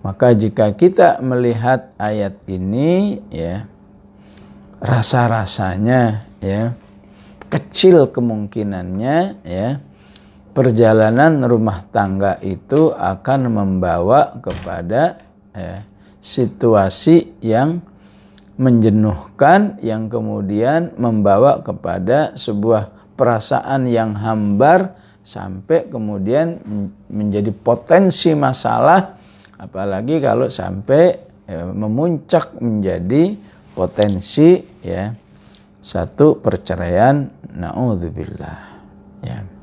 [0.00, 3.68] Maka jika kita melihat ayat ini ya
[4.80, 6.72] rasa-rasanya ya
[7.52, 9.68] kecil kemungkinannya ya
[10.56, 15.82] perjalanan rumah tangga itu akan membawa kepada eh,
[16.20, 17.80] situasi yang
[18.60, 26.60] menjenuhkan yang kemudian membawa kepada sebuah perasaan yang hambar sampai kemudian
[27.08, 29.16] menjadi potensi masalah.
[29.56, 31.16] Apalagi kalau sampai
[31.48, 33.36] ya, memuncak menjadi
[33.72, 35.12] potensi ya
[35.80, 37.32] satu perceraian.
[37.50, 38.58] Naudzubillah.
[39.24, 39.59] Ya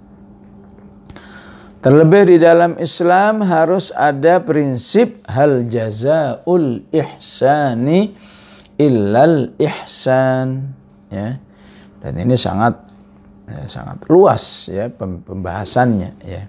[1.88, 8.12] Terlebih di dalam Islam harus ada prinsip hal jazaul ihsani
[8.76, 10.68] illal ihsan
[11.08, 11.40] ya.
[12.04, 12.76] Dan ini sangat
[13.48, 16.44] ya, sangat luas ya pembahasannya ya.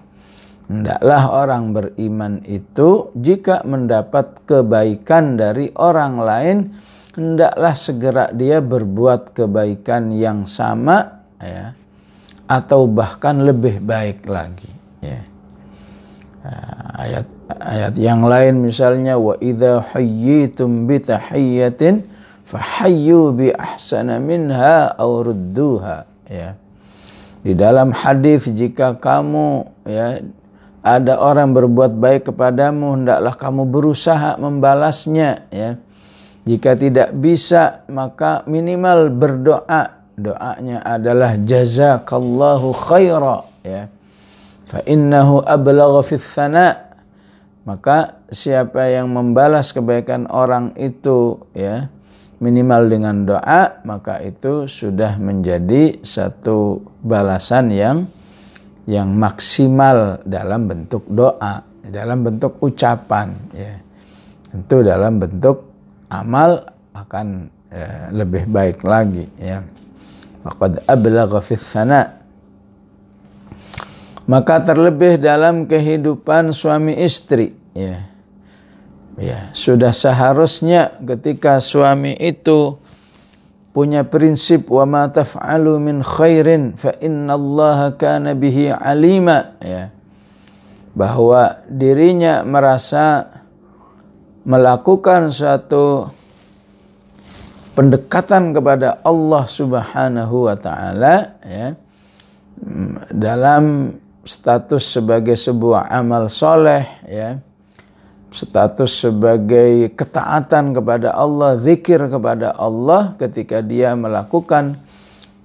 [0.66, 6.59] Hendaklah orang beriman itu jika mendapat kebaikan dari orang lain
[7.14, 11.79] hendaklah segera dia berbuat kebaikan yang sama ya
[12.51, 15.21] atau bahkan lebih baik lagi ya.
[16.99, 17.27] Ayat
[17.61, 22.07] ayat yang lain misalnya wa idza hayyitum bi tahiyyatin
[22.47, 26.07] fahayyu bi ahsana minha aw rudduha.
[26.31, 26.55] Ya.
[27.43, 30.23] Di dalam hadis jika kamu ya
[30.83, 35.71] ada orang berbuat baik kepadamu hendaklah kamu berusaha membalasnya ya.
[36.49, 40.01] Jika tidak bisa maka minimal berdoa.
[40.19, 43.87] Doanya adalah jazakallahu khaira ya
[44.68, 46.16] fa innahu ablagha fi
[47.68, 51.92] maka siapa yang membalas kebaikan orang itu ya
[52.40, 57.98] minimal dengan doa maka itu sudah menjadi satu balasan yang
[58.88, 63.74] yang maksimal dalam bentuk doa dalam bentuk ucapan ya.
[64.48, 65.68] Tentu dalam bentuk
[66.09, 69.61] amal akan ya, lebih baik lagi ya.
[70.44, 71.54] Faqad ablagha fi
[74.29, 78.05] maka terlebih dalam kehidupan suami istri ya.
[79.19, 82.79] Ya sudah seharusnya ketika suami itu
[83.75, 89.91] punya prinsip wa ma taf'alu min khairin fa innallaha kana bihi alima ya.
[90.95, 93.27] Bahwa dirinya merasa
[94.47, 96.14] melakukan suatu
[97.75, 101.75] pendekatan kepada Allah Subhanahu wa taala ya
[103.14, 103.95] dalam
[104.29, 107.41] status sebagai sebuah amal soleh ya.
[108.29, 114.77] Status sebagai ketaatan kepada Allah zikir kepada Allah ketika dia melakukan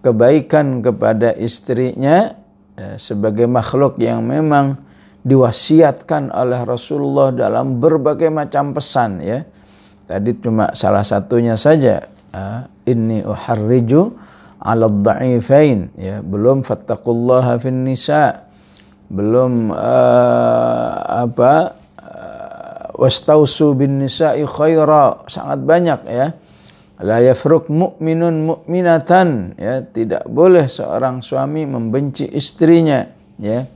[0.04, 2.36] kebaikan kepada istrinya
[2.76, 4.76] ya, sebagai makhluk yang memang
[5.24, 9.48] diwasiatkan oleh Rasulullah dalam berbagai macam pesan ya.
[10.04, 14.12] Tadi cuma salah satunya saja ah, inni uharriju
[14.60, 16.20] ala dha'ifain ya.
[16.20, 18.52] Belum fattaqullaha fin nisa
[19.14, 21.54] belum uh, apa
[22.02, 25.22] uh, wastausu bin nisa'i khaira.
[25.30, 26.34] Sangat banyak ya.
[27.06, 29.86] La yafruk mu'minun mu'minatan ya.
[29.86, 33.06] Tidak boleh seorang suami membenci istrinya
[33.38, 33.70] ya.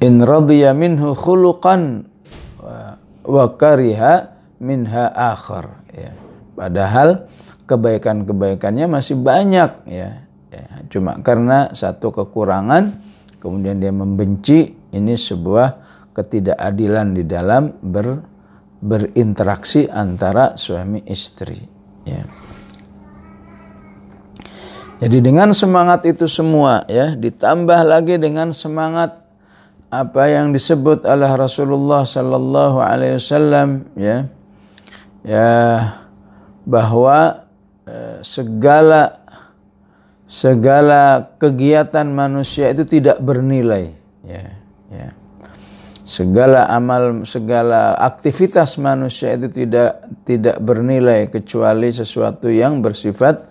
[0.00, 2.06] In radiya minhu khuluqan
[3.28, 6.16] wa kariha minha akhar ya.
[6.56, 7.28] Padahal
[7.68, 12.96] kebaikan-kebaikannya masih banyak ya, ya cuma karena satu kekurangan
[13.38, 18.22] kemudian dia membenci ini sebuah ketidakadilan di dalam ber,
[18.82, 21.58] berinteraksi antara suami istri
[22.06, 22.22] ya.
[24.98, 29.14] Jadi dengan semangat itu semua ya ditambah lagi dengan semangat
[29.88, 34.26] apa yang disebut oleh Rasulullah sallallahu alaihi wasallam ya
[35.22, 35.54] ya
[36.66, 37.48] bahwa
[37.88, 39.17] eh, segala
[40.28, 43.96] segala kegiatan manusia itu tidak bernilai.
[44.22, 44.58] Ya
[44.92, 45.16] ya.
[46.08, 53.44] Segala amal segala aktivitas manusia itu tidak tidak bernilai kecuali sesuatu yang bersifat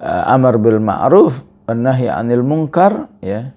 [0.00, 3.52] uh, amar bil ma'ruf nahi anil munkar ya.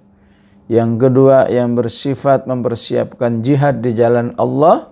[0.71, 4.91] Yang kedua yang bersifat mempersiapkan jihad di jalan Allah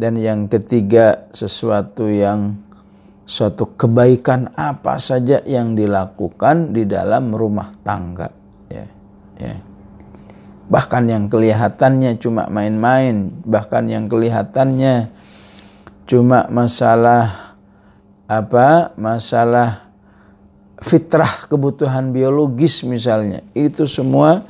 [0.00, 2.56] dan yang ketiga sesuatu yang
[3.32, 8.28] suatu kebaikan apa saja yang dilakukan di dalam rumah tangga
[8.68, 8.84] ya
[9.40, 9.72] ya
[10.72, 15.12] bahkan yang kelihatannya cuma main-main, bahkan yang kelihatannya
[16.08, 17.56] cuma masalah
[18.24, 18.96] apa?
[18.96, 19.92] Masalah
[20.80, 23.44] fitrah kebutuhan biologis misalnya.
[23.52, 24.48] Itu semua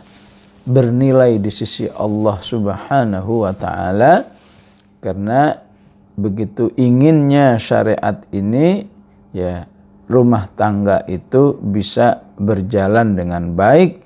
[0.62, 4.30] bernilai di sisi Allah Subhanahu wa taala
[5.02, 5.58] karena
[6.18, 8.86] begitu inginnya syariat ini
[9.32, 9.64] ya
[10.10, 14.02] rumah tangga itu bisa berjalan dengan baik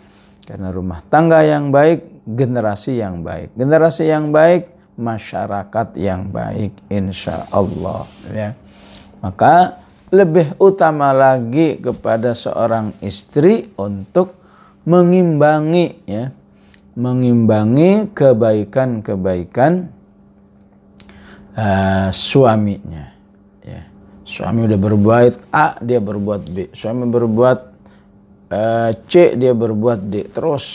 [0.46, 3.50] karena rumah tangga yang baik, generasi yang baik.
[3.58, 8.06] Generasi yang baik, masyarakat yang baik insya Allah.
[8.30, 8.54] Ya.
[9.18, 9.82] Maka
[10.14, 14.38] lebih utama lagi kepada seorang istri untuk
[14.86, 16.30] mengimbangi ya
[16.94, 19.90] mengimbangi kebaikan-kebaikan
[21.56, 23.06] uh, suaminya.
[23.64, 23.82] Ya.
[24.22, 26.56] Suami udah berbuat A dia berbuat B.
[26.76, 27.58] Suami berbuat
[28.52, 30.66] uh, C dia berbuat D terus.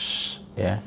[0.58, 0.82] Ya.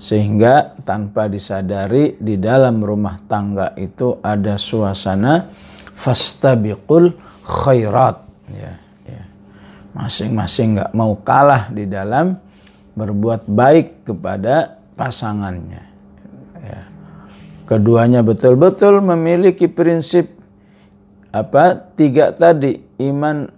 [0.00, 5.50] Sehingga tanpa disadari di dalam rumah tangga itu ada suasana
[5.96, 7.10] fastabiqul
[7.42, 8.16] khairat.
[8.54, 8.72] Ya
[9.06, 9.22] ya.
[9.96, 12.38] Masing-masing nggak mau kalah di dalam
[12.96, 15.82] berbuat baik kepada pasangannya.
[15.82, 15.85] ya.
[17.66, 20.32] Keduanya betul-betul memiliki prinsip
[21.34, 23.50] apa tiga tadi iman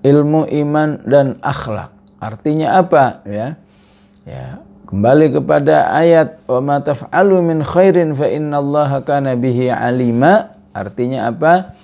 [0.00, 1.92] ilmu iman dan akhlak.
[2.20, 3.56] Artinya apa ya?
[4.28, 10.56] Ya, kembali kepada ayat wa ma taf'alu min khairin fa innallaha kana bihi alima.
[10.72, 11.76] Artinya apa?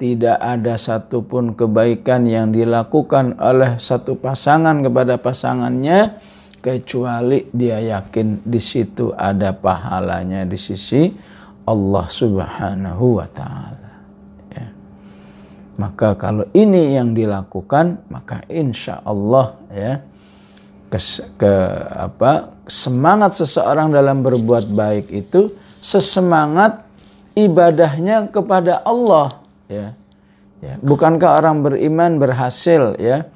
[0.00, 6.16] Tidak ada satupun kebaikan yang dilakukan oleh satu pasangan kepada pasangannya
[6.60, 11.08] kecuali dia yakin di situ ada pahalanya di sisi
[11.64, 13.80] Allah Subhanahu wa taala.
[15.80, 20.04] Maka kalau ini yang dilakukan, maka insya Allah ya
[20.92, 21.00] ke,
[21.40, 21.52] ke
[21.88, 26.84] apa semangat seseorang dalam berbuat baik itu sesemangat
[27.32, 29.40] ibadahnya kepada Allah
[29.72, 29.96] ya.
[30.60, 30.76] ya.
[30.84, 33.32] Bukankah orang beriman berhasil ya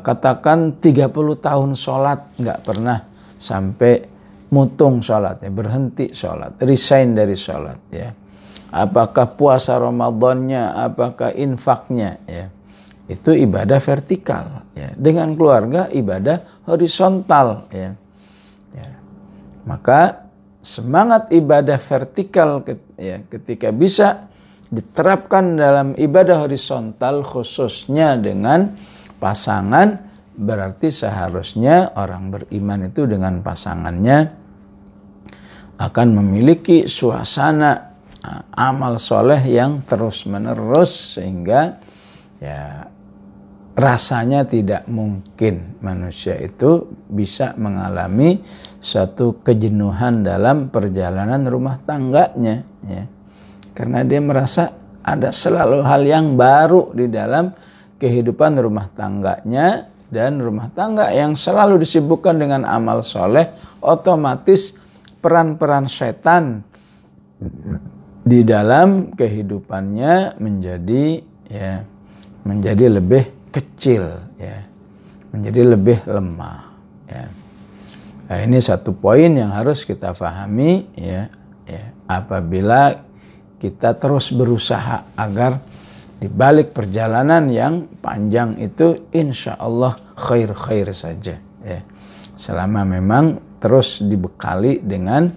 [0.00, 1.12] katakan 30
[1.44, 3.04] tahun sholat nggak pernah
[3.36, 4.00] sampai
[4.48, 8.08] mutung sholatnya berhenti sholat resign dari sholat ya
[8.72, 12.46] apakah puasa Ramadannya, apakah infaknya ya.
[13.08, 14.92] Itu ibadah vertikal ya.
[14.92, 17.96] Dengan keluarga ibadah horizontal ya.
[18.76, 18.88] ya.
[19.64, 20.28] Maka
[20.60, 22.60] semangat ibadah vertikal
[23.00, 24.28] ya, ketika bisa
[24.68, 28.76] diterapkan dalam ibadah horizontal khususnya dengan
[29.18, 34.18] pasangan berarti seharusnya orang beriman itu dengan pasangannya
[35.78, 37.94] akan memiliki suasana
[38.54, 41.78] amal soleh yang terus menerus sehingga
[42.42, 42.86] ya
[43.78, 48.42] rasanya tidak mungkin manusia itu bisa mengalami
[48.82, 53.06] suatu kejenuhan dalam perjalanan rumah tangganya ya.
[53.78, 54.74] Karena dia merasa
[55.06, 57.54] ada selalu hal yang baru di dalam
[57.98, 63.52] kehidupan rumah tangganya dan rumah tangga yang selalu disibukkan dengan amal soleh
[63.84, 64.78] otomatis
[65.20, 66.64] peran-peran setan
[68.24, 71.04] di dalam kehidupannya menjadi
[71.48, 71.84] ya
[72.48, 74.64] menjadi lebih kecil ya
[75.28, 76.58] menjadi lebih lemah
[77.04, 77.24] ya.
[78.28, 81.28] Nah, ini satu poin yang harus kita pahami ya
[81.68, 81.84] ya.
[82.08, 82.96] Apabila
[83.60, 85.60] kita terus berusaha agar
[86.18, 91.80] di balik perjalanan yang panjang itu insya Allah khair khair saja ya
[92.34, 95.30] selama memang terus dibekali dengan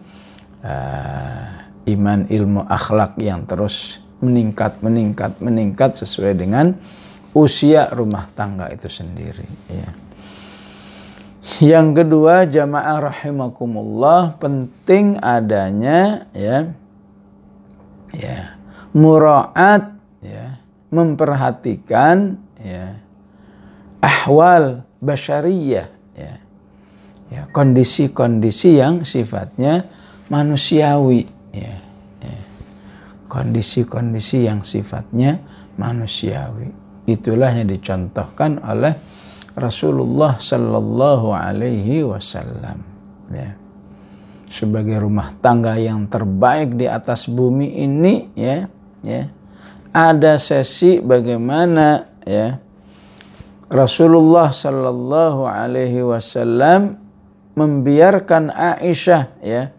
[0.61, 1.45] uh,
[1.85, 6.77] iman ilmu akhlak yang terus meningkat meningkat meningkat sesuai dengan
[7.33, 9.89] usia rumah tangga itu sendiri ya.
[11.57, 16.69] Yang kedua jamaah rahimakumullah penting adanya ya
[18.13, 18.61] ya
[18.93, 20.00] muraat
[20.91, 22.99] memperhatikan ya
[24.03, 26.33] ahwal basyariyah ya
[27.31, 29.87] ya kondisi-kondisi yang sifatnya
[30.27, 31.23] manusiawi
[31.55, 31.75] ya,
[32.19, 32.39] ya.
[33.31, 35.39] kondisi-kondisi yang sifatnya
[35.79, 36.75] manusiawi
[37.07, 38.93] itulah yang dicontohkan oleh
[39.55, 42.83] Rasulullah Sallallahu Alaihi Wasallam
[43.31, 43.55] ya.
[44.51, 48.67] sebagai rumah tangga yang terbaik di atas bumi ini ya
[49.07, 49.40] ya
[49.91, 52.59] ada sesi bagaimana ya.
[53.71, 56.99] Rasulullah Shallallahu Alaihi Wasallam
[57.55, 59.71] membiarkan Aisyah ya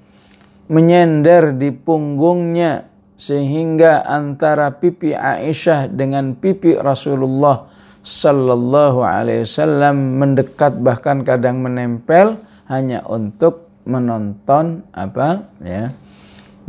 [0.72, 2.88] menyender di punggungnya
[3.20, 7.68] sehingga antara pipi Aisyah dengan pipi Rasulullah
[8.00, 12.40] Sallallahu Alaihi Wasallam mendekat bahkan kadang menempel
[12.72, 15.92] hanya untuk menonton apa ya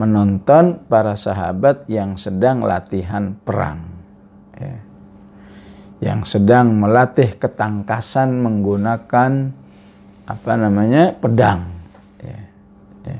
[0.03, 3.87] menonton para sahabat yang sedang latihan perang
[4.59, 4.75] ya.
[6.03, 9.55] yang sedang melatih ketangkasan menggunakan
[10.27, 11.71] apa namanya pedang
[12.19, 12.39] ya.
[13.07, 13.19] Ya.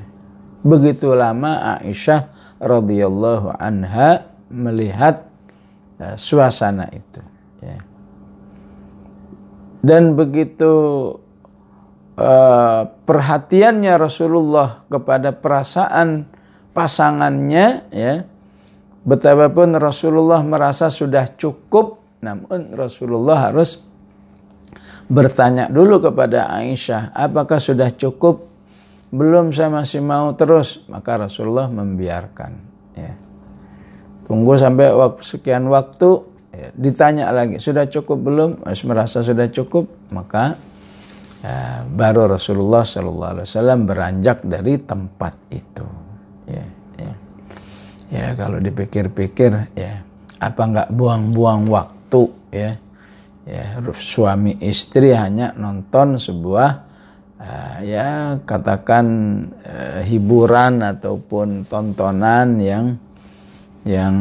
[0.60, 2.28] begitu lama Aisyah
[2.60, 5.24] radhiyallahu anha melihat
[5.96, 7.24] uh, suasana itu
[7.64, 7.80] ya.
[9.80, 10.72] dan begitu
[12.20, 16.33] uh, perhatiannya Rasulullah kepada perasaan
[16.74, 18.26] pasangannya ya.
[19.04, 23.84] Betapapun Rasulullah merasa sudah cukup namun Rasulullah harus
[25.04, 28.48] bertanya dulu kepada Aisyah apakah sudah cukup?
[29.14, 30.82] Belum saya masih mau terus.
[30.90, 32.52] Maka Rasulullah membiarkan
[32.98, 33.12] ya.
[34.24, 38.50] Tunggu sampai waktu, sekian waktu ya, ditanya lagi sudah cukup belum?
[38.64, 40.56] Masih merasa sudah cukup maka
[41.44, 46.03] ya, baru Rasulullah Shallallahu Alaihi Wasallam beranjak dari tempat itu
[46.48, 46.64] ya
[47.00, 47.12] ya.
[48.12, 50.04] Ya kalau dipikir-pikir ya
[50.38, 52.22] apa nggak buang-buang waktu
[52.52, 52.70] ya?
[53.44, 53.64] Ya
[54.00, 56.70] suami istri hanya nonton sebuah
[57.36, 59.06] uh, ya katakan
[59.60, 62.96] uh, hiburan ataupun tontonan yang
[63.84, 64.16] yang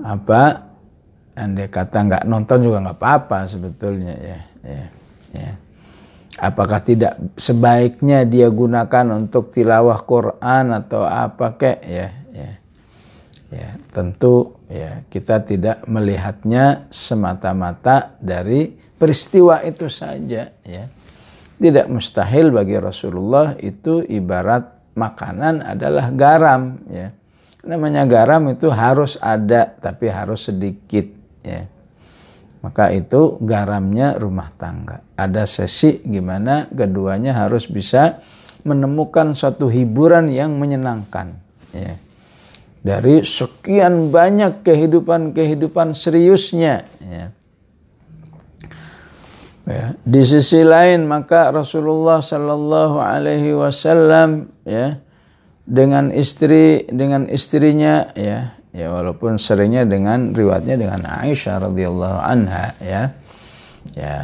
[0.00, 0.64] apa
[1.36, 4.84] andai kata nggak nonton juga nggak apa-apa sebetulnya ya ya
[5.36, 5.50] ya
[6.36, 11.80] apakah tidak sebaiknya dia gunakan untuk tilawah Quran atau apa kek?
[11.84, 12.50] Ya ya
[13.52, 13.70] ya.
[13.90, 20.84] Tentu ya kita tidak melihatnya semata-mata dari peristiwa itu saja ya.
[21.56, 27.12] Tidak mustahil bagi Rasulullah itu ibarat makanan adalah garam ya.
[27.66, 31.08] Namanya garam itu harus ada tapi harus sedikit
[31.42, 31.75] ya
[32.66, 35.06] maka itu garamnya rumah tangga.
[35.14, 38.18] Ada sesi gimana keduanya harus bisa
[38.66, 41.38] menemukan suatu hiburan yang menyenangkan.
[41.70, 41.94] Ya.
[42.82, 46.90] Dari sekian banyak kehidupan-kehidupan seriusnya.
[46.98, 47.30] Ya.
[49.62, 49.94] Ya.
[50.02, 54.98] Di sisi lain maka Rasulullah Sallallahu Alaihi Wasallam ya
[55.62, 63.02] dengan istri dengan istrinya ya ya walaupun seringnya dengan riwayatnya dengan Aisyah radhiyallahu anha ya.
[63.96, 64.16] Ya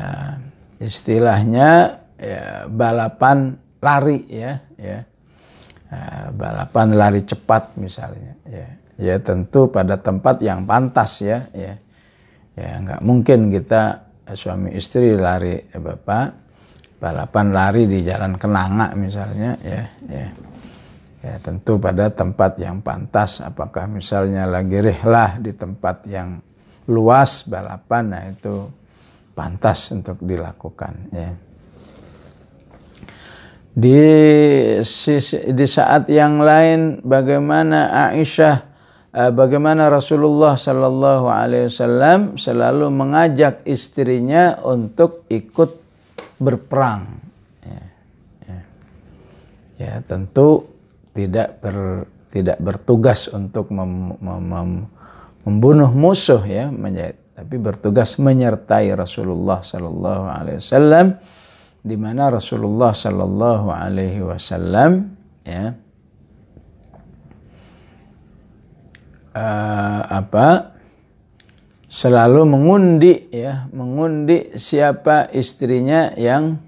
[0.76, 5.08] istilahnya ya, balapan lari ya ya.
[5.92, 8.68] Uh, balapan lari cepat misalnya ya.
[9.00, 11.80] Ya tentu pada tempat yang pantas ya ya.
[12.52, 16.26] Ya nggak mungkin kita suami istri lari ya bapak
[17.00, 20.26] balapan lari di jalan kenanga misalnya ya ya
[21.22, 26.42] ya tentu pada tempat yang pantas apakah misalnya lagi rehlah di tempat yang
[26.90, 28.66] luas balapan nah itu
[29.38, 31.30] pantas untuk dilakukan ya
[33.72, 34.02] di
[35.54, 38.56] di saat yang lain bagaimana Aisyah
[39.14, 45.70] eh, bagaimana Rasulullah Shallallahu Alaihi Wasallam selalu mengajak istrinya untuk ikut
[46.42, 47.06] berperang
[47.62, 47.82] ya,
[48.50, 48.60] ya.
[49.78, 50.71] ya tentu
[51.12, 54.70] tidak ber, tidak bertugas untuk mem, mem, mem,
[55.44, 56.72] membunuh musuh ya,
[57.32, 61.06] tapi bertugas menyertai Rasulullah Sallallahu Alaihi Wasallam
[61.82, 65.74] di mana Rasulullah Sallallahu Alaihi Wasallam ya
[69.34, 70.78] uh, apa
[71.90, 76.62] selalu mengundi ya mengundi siapa istrinya yang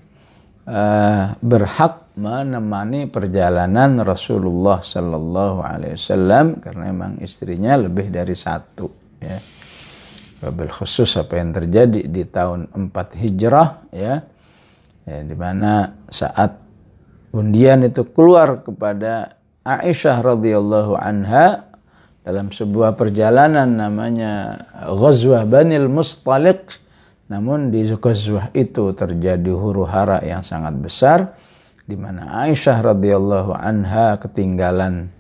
[0.67, 8.87] uh, berhak menemani perjalanan Rasulullah Sallallahu Alaihi Wasallam karena memang istrinya lebih dari satu
[9.19, 9.39] ya.
[10.45, 14.21] Khusus apa yang terjadi di tahun 4 hijrah ya,
[15.09, 16.61] ya di mana saat
[17.33, 21.65] undian itu keluar kepada Aisyah radhiyallahu anha
[22.21, 26.77] dalam sebuah perjalanan namanya Ghazwah Banil Mustaliq.
[27.33, 31.33] Namun di Ghazwah itu terjadi huru hara yang sangat besar
[31.85, 35.13] di mana Aisyah radhiyallahu anha ketinggalan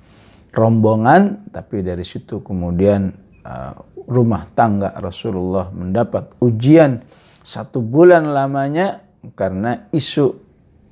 [0.52, 3.12] rombongan tapi dari situ kemudian
[3.44, 3.74] uh,
[4.08, 7.04] rumah tangga Rasulullah mendapat ujian
[7.44, 9.04] satu bulan lamanya
[9.36, 10.32] karena isu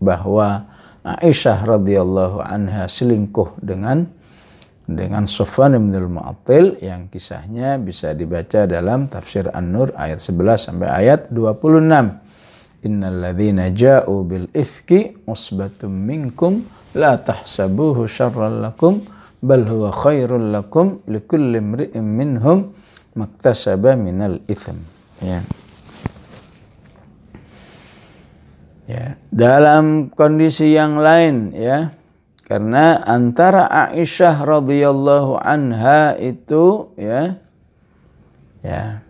[0.00, 0.68] bahwa
[1.02, 4.06] Aisyah radhiyallahu anha selingkuh dengan
[4.86, 11.20] dengan Sofwan bin Mu'attil yang kisahnya bisa dibaca dalam tafsir An-Nur ayat 11 sampai ayat
[11.30, 12.21] 26.
[12.82, 16.66] Innal ladzina ja'u bil ifki usbatum minkum
[16.98, 18.98] la tahsabuhu syarran lakum
[19.38, 22.74] bal huwa khairul lakum likulli imri'in minhum
[23.14, 24.82] maktasaba minal itham.
[25.22, 25.46] Ya.
[28.90, 31.94] Ya, dalam kondisi yang lain ya,
[32.42, 37.38] karena antara Aisyah radhiyallahu anha itu ya
[38.60, 39.06] ya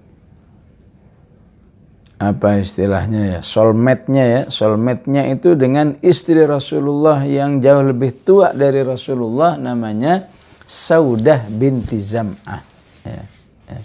[2.23, 8.87] apa istilahnya ya soulmate-nya ya soulmate-nya itu dengan istri Rasulullah yang jauh lebih tua dari
[8.87, 10.31] Rasulullah namanya
[10.63, 12.63] Saudah binti Zam'ah
[13.03, 13.23] ya,
[13.67, 13.81] ya.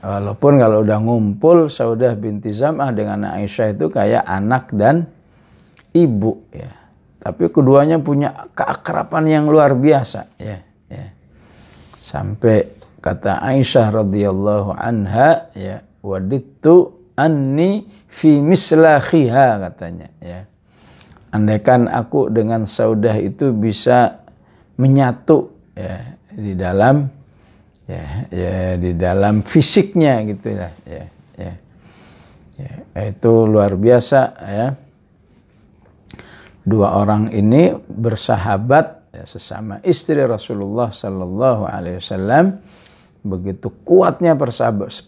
[0.00, 5.04] walaupun kalau udah ngumpul Saudah binti Zam'ah dengan Aisyah itu kayak anak dan
[5.92, 6.72] ibu ya
[7.20, 11.06] tapi keduanya punya keakraban yang luar biasa ya, ya.
[12.00, 12.72] Sampai
[13.04, 20.48] kata Aisyah radhiyallahu anha ya wadittu anni fi mislakhiha katanya ya.
[21.32, 24.20] Andaikan aku dengan Saudah itu bisa
[24.76, 27.08] menyatu ya di dalam
[27.88, 31.04] ya, ya di dalam fisiknya gitu ya ya
[31.40, 31.52] ya,
[32.60, 34.68] ya itu luar biasa ya.
[36.62, 42.62] Dua orang ini bersahabat ya, sesama istri Rasulullah Sallallahu Alaihi Wasallam
[43.22, 44.34] begitu kuatnya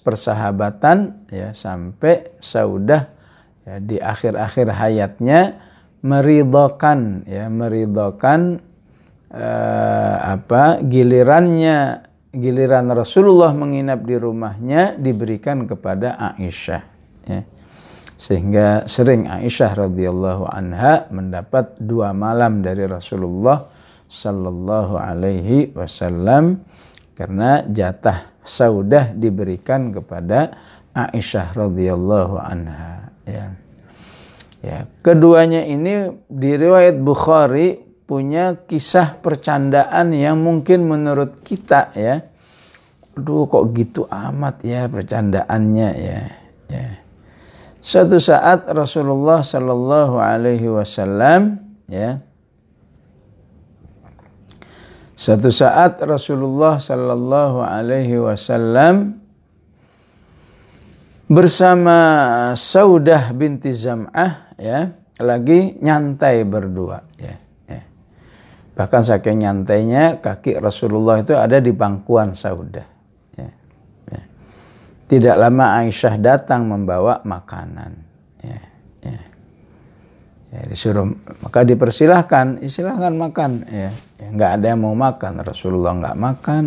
[0.06, 3.10] persahabatan ya sampai Saudah
[3.66, 5.58] ya, di akhir-akhir hayatnya
[6.04, 8.62] meridhokan ya meridhokan
[9.34, 16.82] eh, apa gilirannya giliran Rasulullah menginap di rumahnya diberikan kepada Aisyah
[17.26, 17.42] ya.
[18.14, 23.66] Sehingga sering Aisyah radhiyallahu anha mendapat dua malam dari Rasulullah
[24.06, 26.62] sallallahu alaihi wasallam
[27.14, 30.54] karena jatah saudah diberikan kepada
[30.94, 33.54] Aisyah radhiyallahu anha ya.
[34.62, 42.22] ya keduanya ini di riwayat Bukhari punya kisah percandaan yang mungkin menurut kita ya
[43.14, 46.20] aduh kok gitu amat ya percandaannya ya
[46.68, 46.86] ya
[47.84, 52.24] Suatu saat Rasulullah Sallallahu Alaihi Wasallam ya
[55.14, 59.22] Suatu saat Rasulullah Sallallahu Alaihi Wasallam
[61.30, 61.98] bersama
[62.58, 64.90] Saudah binti Zam'ah ya
[65.22, 67.38] lagi nyantai berdua ya,
[67.70, 67.82] ya.
[68.74, 72.94] Bahkan saking nyantainya kaki Rasulullah itu ada di bangkuan Saudah.
[75.04, 77.92] Tidak lama Aisyah datang membawa makanan.
[78.40, 78.60] Ya,
[80.54, 80.62] ya.
[80.70, 81.10] Disuruh
[81.42, 83.50] maka dipersilahkan, silahkan makan.
[83.66, 83.90] Ya,
[84.22, 85.42] ya, nggak ada yang mau makan.
[85.42, 86.64] Rasulullah nggak makan.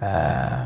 [0.00, 0.60] Uh,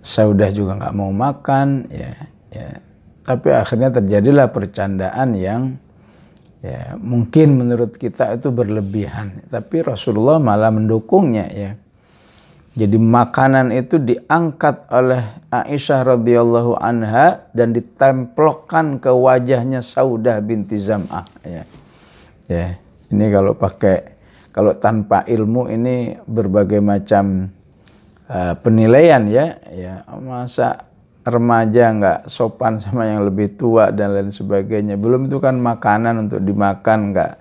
[0.00, 1.92] Saudah juga nggak mau makan.
[1.92, 2.16] Ya,
[2.48, 2.80] ya.
[3.20, 5.76] Tapi akhirnya terjadilah percandaan yang
[6.64, 9.44] ya mungkin menurut kita itu berlebihan.
[9.52, 11.76] Tapi Rasulullah malah mendukungnya ya
[12.70, 21.26] jadi makanan itu diangkat oleh Aisyah radhiyallahu anha dan ditemplokkan ke wajahnya Saudah binti Zam'ah
[21.42, 21.66] ya.
[22.46, 22.78] Ya,
[23.10, 24.14] ini kalau pakai
[24.54, 27.50] kalau tanpa ilmu ini berbagai macam
[28.30, 29.58] uh, penilaian ya.
[29.74, 30.86] Ya, masa
[31.26, 34.94] remaja nggak sopan sama yang lebih tua dan lain sebagainya.
[34.94, 37.32] Belum itu kan makanan untuk dimakan nggak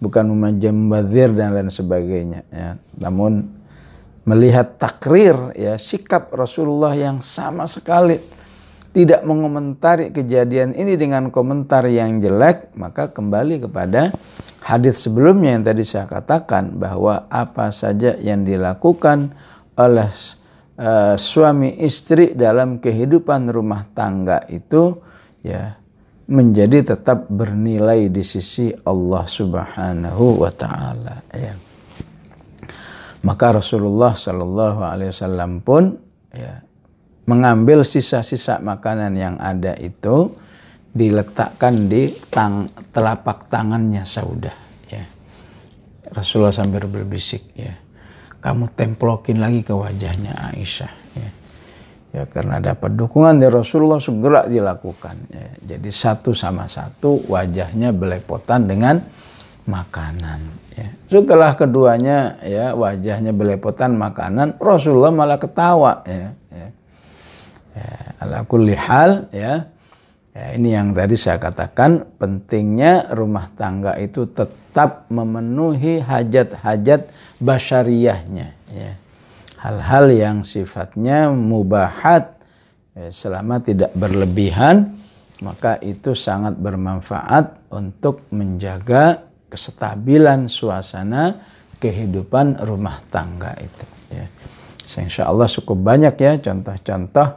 [0.00, 0.24] bukan
[0.56, 2.80] membazir dan lain sebagainya ya.
[2.96, 3.59] Namun
[4.28, 8.20] melihat takrir ya sikap Rasulullah yang sama sekali
[8.90, 14.10] tidak mengomentari kejadian ini dengan komentar yang jelek maka kembali kepada
[14.66, 19.32] hadis sebelumnya yang tadi saya katakan bahwa apa saja yang dilakukan
[19.78, 20.10] oleh
[20.76, 25.00] uh, suami istri dalam kehidupan rumah tangga itu
[25.40, 25.80] ya
[26.30, 31.69] menjadi tetap bernilai di sisi Allah Subhanahu wa taala ya.
[33.20, 35.92] Maka Rasulullah Shallallahu Alaihi Wasallam pun
[36.32, 36.64] ya,
[37.28, 40.32] mengambil sisa-sisa makanan yang ada itu
[40.90, 44.56] diletakkan di tang, telapak tangannya Saudah.
[44.88, 45.04] Ya.
[46.10, 47.76] Rasulullah sambil berbisik, ya,
[48.40, 50.92] kamu templokin lagi ke wajahnya Aisyah.
[51.14, 51.30] Ya.
[52.10, 55.16] Ya karena dapat dukungan dari Rasulullah segera dilakukan.
[55.30, 55.76] Ya.
[55.76, 58.98] Jadi satu sama satu wajahnya belepotan dengan
[59.70, 60.69] makanan.
[60.80, 60.88] Ya.
[61.12, 66.00] Setelah keduanya ya wajahnya belepotan makanan, Rasulullah malah ketawa.
[66.08, 66.32] Ya.
[66.48, 66.66] Ya.
[67.76, 67.92] Ya.
[68.24, 69.68] Ala kulli hal ya
[70.30, 77.10] Ya, ini yang tadi saya katakan pentingnya rumah tangga itu tetap memenuhi hajat-hajat
[77.42, 78.54] basyariahnya.
[78.70, 78.92] Ya.
[79.58, 82.38] Hal-hal yang sifatnya mubahat
[82.94, 85.02] ya, selama tidak berlebihan
[85.42, 91.42] maka itu sangat bermanfaat untuk menjaga kestabilan suasana
[91.82, 93.86] kehidupan rumah tangga itu.
[94.14, 94.26] Ya.
[94.90, 97.28] Insya Allah cukup banyak ya contoh-contoh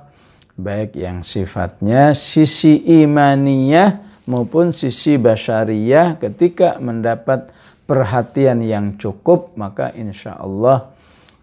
[0.58, 7.50] baik yang sifatnya sisi imaniyah maupun sisi basyariyah ketika mendapat
[7.86, 10.94] perhatian yang cukup maka insya Allah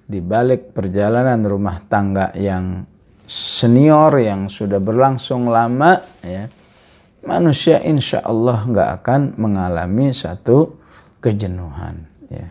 [0.03, 2.83] di balik perjalanan rumah tangga yang
[3.31, 6.51] senior yang sudah berlangsung lama ya
[7.27, 10.81] manusia insya Allah nggak akan mengalami satu
[11.21, 12.49] kejenuhan ya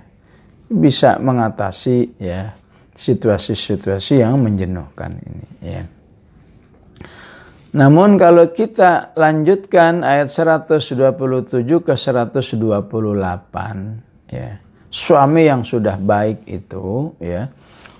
[0.69, 2.53] bisa mengatasi ya
[2.93, 5.83] situasi-situasi yang menjenuhkan ini ya.
[7.69, 12.57] Namun kalau kita lanjutkan ayat 127 ke 128
[14.33, 14.49] ya.
[14.89, 17.45] Suami yang sudah baik itu ya.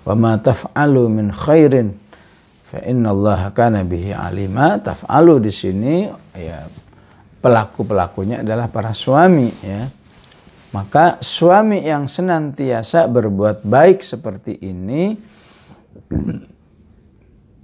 [0.02, 1.94] Wa ma taf'alu min khairin
[2.70, 4.78] fa innallaha kana bihi alima.
[4.78, 6.06] Taf'alu di sini
[6.38, 6.70] ya
[7.42, 9.90] pelaku-pelakunya adalah para suami ya.
[10.70, 15.18] Maka suami yang senantiasa berbuat baik seperti ini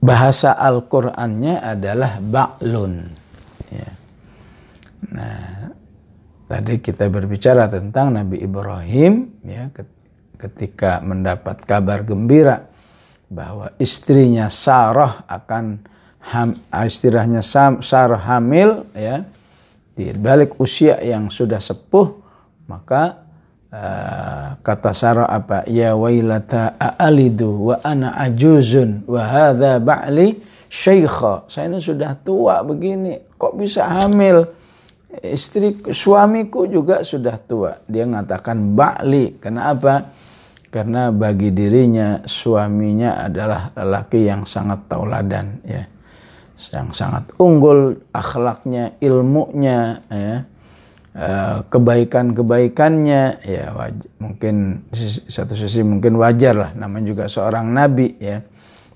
[0.01, 2.93] bahasa Al-Qur'annya adalah ba'lun.
[3.69, 3.89] Ya.
[5.13, 5.69] Nah,
[6.49, 9.69] tadi kita berbicara tentang Nabi Ibrahim ya
[10.41, 12.73] ketika mendapat kabar gembira
[13.35, 15.83] bahwa istrinya Sarah akan
[16.31, 17.43] ham, istilahnya
[17.83, 19.27] Sarah hamil ya.
[19.95, 22.19] Di balik usia yang sudah sepuh
[22.67, 23.25] maka
[23.75, 25.67] Eh, kata Sarah apa?
[25.67, 30.39] Ya wailata aalidu wa ana ajuzun wa hadha ba'li
[30.71, 31.51] syaikha.
[31.51, 34.47] Saya ini sudah tua begini kok bisa hamil?
[35.11, 37.83] Istri suamiku juga sudah tua.
[37.83, 39.43] Dia mengatakan ba'li.
[39.43, 40.07] Kenapa
[40.75, 45.87] karena bagi dirinya suaminya adalah lelaki yang sangat tauladan ya.
[46.75, 50.35] Yang sangat unggul akhlaknya ilmunya ya.
[51.15, 53.71] Eh, kebaikan-kebaikannya ya
[54.19, 54.83] mungkin
[55.31, 58.43] satu sisi mungkin wajar lah namanya juga seorang nabi ya.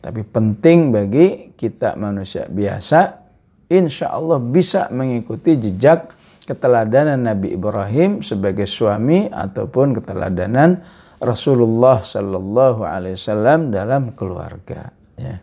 [0.03, 3.23] Tapi penting bagi kita manusia biasa
[3.71, 6.11] insya Allah bisa mengikuti jejak
[6.43, 10.81] keteladanan Nabi Ibrahim sebagai suami ataupun keteladanan
[11.19, 14.89] Rasulullah Sallallahu Alaihi Wasallam dalam keluarga
[15.19, 15.35] ya.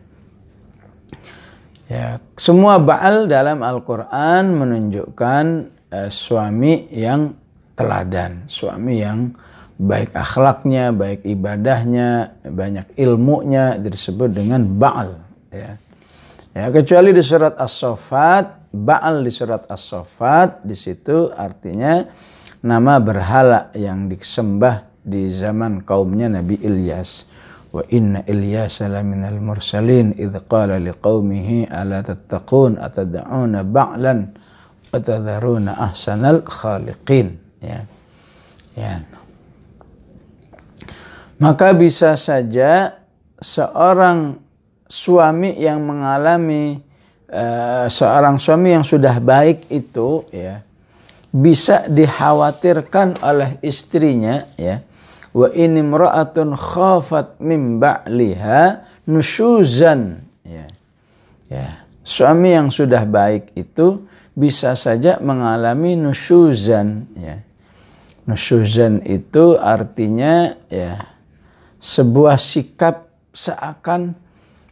[1.87, 5.45] Ya, semua baal dalam Al-Quran menunjukkan
[5.87, 7.31] eh, suami yang
[7.79, 9.31] teladan, suami yang
[9.79, 15.11] baik akhlaknya, baik ibadahnya, banyak ilmunya disebut dengan ba'al
[15.53, 15.71] ya.
[16.57, 22.01] Ya, kecuali di surat As-Saffat, ba'al di surat As-Saffat di situ artinya
[22.65, 27.31] nama berhala yang disembah di zaman kaumnya Nabi Ilyas.
[27.71, 32.75] Wa inna Ilyas laminal mursalin idh qala liqaumihi ala tattaqun?
[32.75, 34.35] Atad'una ba'lan?
[34.91, 37.39] Watadharuna ahsanal khaliqin?
[37.63, 37.87] Ya.
[38.75, 39.07] Ya.
[41.39, 42.99] Maka bisa saja
[43.39, 44.41] seorang
[44.87, 46.79] suami yang mengalami
[47.31, 50.63] uh, seorang suami yang sudah baik itu ya
[51.27, 54.81] bisa dikhawatirkan oleh istrinya ya
[55.37, 60.65] wa ini imra'atun khafat min ba'liha nusyuzan ya
[61.45, 64.07] ya suami yang sudah baik itu
[64.37, 67.41] bisa saja mengalami nusyuzan ya.
[68.29, 71.01] Nusyuzan itu artinya ya
[71.81, 74.13] sebuah sikap seakan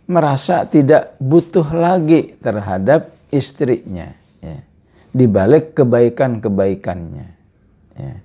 [0.06, 4.62] merasa tidak butuh lagi terhadap istrinya ya.
[5.10, 7.28] Di balik kebaikan-kebaikannya.
[7.98, 8.06] Ya.
[8.06, 8.16] Ya.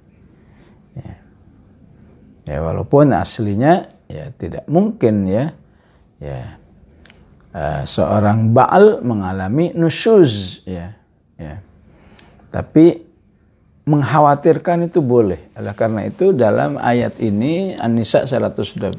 [2.51, 5.55] Ya walaupun aslinya ya tidak mungkin ya.
[6.19, 6.59] Ya.
[7.51, 10.99] Uh, seorang baal mengalami nusyuz ya.
[11.39, 11.63] Ya.
[12.51, 13.07] Tapi
[13.87, 15.51] mengkhawatirkan itu boleh.
[15.55, 18.99] Oleh karena itu dalam ayat ini An-Nisa 128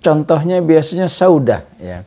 [0.00, 2.04] contohnya biasanya saudah ya.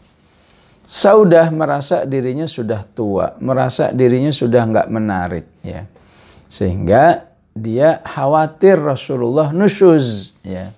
[0.84, 5.88] Saudah merasa dirinya sudah tua, merasa dirinya sudah nggak menarik, ya,
[6.52, 10.74] sehingga dia khawatir Rasulullah nusyuz, ya.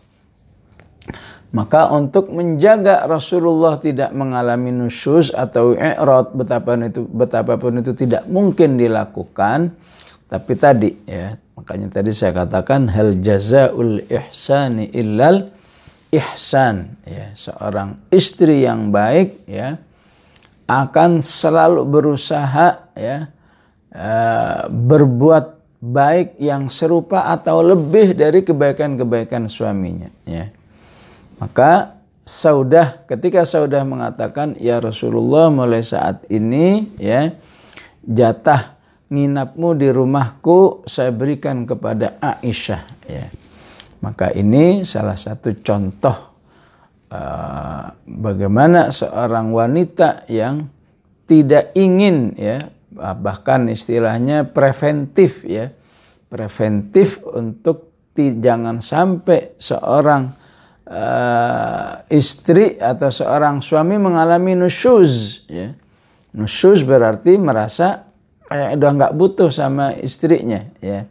[1.56, 8.76] Maka untuk menjaga Rasulullah tidak mengalami nusyuz atau i'rad betapapun itu betapapun itu tidak mungkin
[8.76, 9.72] dilakukan
[10.28, 15.48] tapi tadi ya makanya tadi saya katakan hal jazaul ihsani illal
[16.12, 19.80] ihsan ya seorang istri yang baik ya
[20.68, 23.32] akan selalu berusaha ya
[23.96, 25.55] uh, berbuat
[25.86, 30.50] baik yang serupa atau lebih dari kebaikan-kebaikan suaminya ya.
[31.38, 31.94] Maka
[32.26, 37.38] Saudah ketika Saudah mengatakan ya Rasulullah mulai saat ini ya
[38.02, 38.82] jatah
[39.14, 43.30] nginapmu di rumahku saya berikan kepada Aisyah ya.
[44.02, 46.18] Maka ini salah satu contoh
[47.14, 50.66] uh, bagaimana seorang wanita yang
[51.30, 55.72] tidak ingin ya bahkan istilahnya preventif ya.
[56.26, 60.32] Preventif untuk jangan sampai seorang
[60.88, 65.76] uh, istri atau seorang suami mengalami nusyuz ya.
[66.36, 68.08] Nusyuz berarti merasa
[68.48, 71.08] kayak udah nggak butuh sama istrinya ya.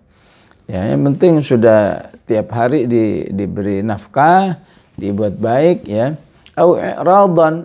[0.64, 4.64] Ya yang penting sudah tiap hari di, diberi nafkah
[4.96, 6.16] dibuat baik ya.
[6.56, 6.78] Au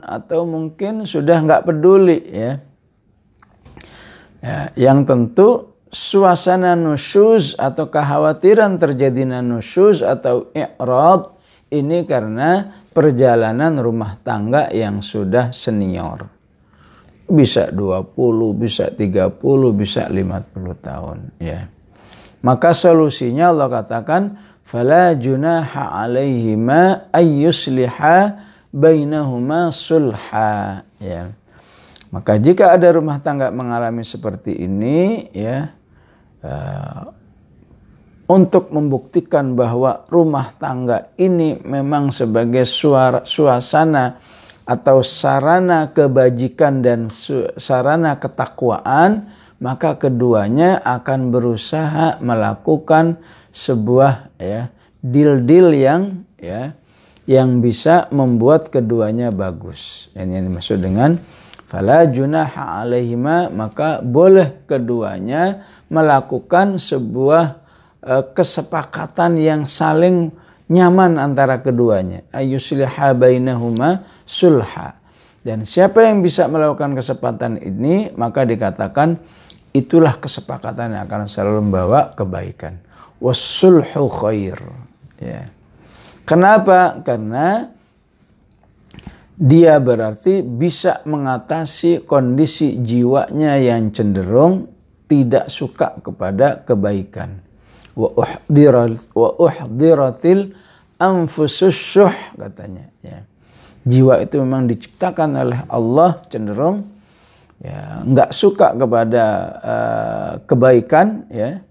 [0.03, 2.59] atau mungkin sudah nggak peduli ya
[4.39, 11.35] Ya, yang tentu suasana nusyuz atau kekhawatiran terjadi nusyuz atau i'rad
[11.69, 16.29] ini karena perjalanan rumah tangga yang sudah senior.
[17.29, 18.17] Bisa 20,
[18.57, 19.37] bisa 30,
[19.77, 20.17] bisa 50
[20.81, 21.69] tahun ya.
[22.41, 28.17] Maka solusinya Allah katakan fala junaha alaihima ayyusliha
[28.73, 31.29] bainahuma sulha ya.
[32.09, 35.69] Maka jika ada rumah tangga mengalami seperti ini, ya,
[36.41, 37.13] uh,
[38.29, 44.21] untuk membuktikan bahwa rumah tangga ini memang sebagai suara, suasana
[44.69, 53.17] atau sarana kebajikan dan su, sarana ketakwaan, maka keduanya akan berusaha melakukan
[53.49, 54.69] sebuah ya
[55.01, 56.01] deal-deal yang
[56.37, 56.77] ya
[57.25, 60.09] yang bisa membuat keduanya bagus.
[60.13, 61.17] Ini yang dimaksud dengan
[61.69, 67.61] fala junaha alaihima maka boleh keduanya melakukan sebuah
[68.03, 70.33] uh, kesepakatan yang saling
[70.69, 72.25] nyaman antara keduanya.
[72.33, 74.97] Ayusliha bainahuma sulha.
[75.39, 79.17] Dan siapa yang bisa melakukan kesepakatan ini maka dikatakan
[79.71, 82.81] itulah kesepakatan yang akan selalu membawa kebaikan.
[83.21, 84.57] Wasulhu khair.
[85.19, 85.51] Ya.
[86.23, 87.01] Kenapa?
[87.01, 87.73] Karena
[89.39, 94.67] dia berarti bisa mengatasi kondisi jiwanya yang cenderung
[95.07, 97.39] tidak suka kepada kebaikan.
[97.95, 98.11] Wa
[99.15, 100.51] uhdiratil
[100.99, 103.23] anfusus syuh katanya ya.
[103.87, 106.83] Jiwa itu memang diciptakan oleh Allah cenderung
[107.63, 109.23] ya nggak suka kepada
[109.63, 111.63] uh, kebaikan ya.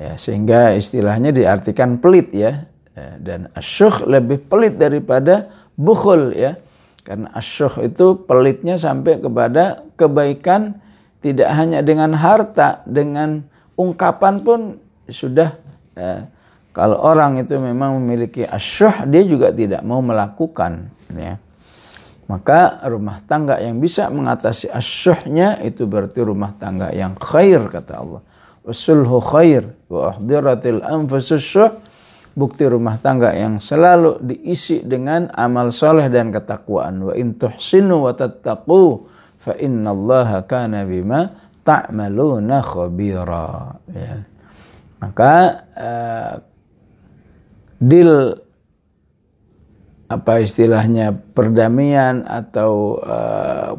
[0.00, 2.64] ya sehingga istilahnya diartikan pelit ya,
[2.96, 6.56] ya dan asyuh lebih pelit daripada bukhul ya
[7.06, 10.82] karena asyuh itu pelitnya sampai kepada kebaikan
[11.22, 13.46] tidak hanya dengan harta, dengan
[13.78, 15.54] ungkapan pun sudah
[15.94, 16.26] ya,
[16.74, 21.38] kalau orang itu memang memiliki asyuh dia juga tidak mau melakukan ya.
[22.26, 28.22] Maka rumah tangga yang bisa mengatasi asyuhnya itu berarti rumah tangga yang khair kata Allah.
[28.66, 31.70] Usulhu khair wa uhdiratil anfusus syuh
[32.36, 37.00] bukti rumah tangga yang selalu diisi dengan amal soleh dan ketakwaan.
[37.00, 39.08] Wa in tuhsinu wa tattaqu
[39.40, 41.32] fa innallaha kana bima
[41.64, 43.80] ta'maluna khabira.
[43.88, 44.20] Ya.
[45.00, 45.34] Maka
[45.72, 46.34] uh,
[47.80, 48.36] deal
[50.06, 53.74] apa istilahnya perdamaian atau uh,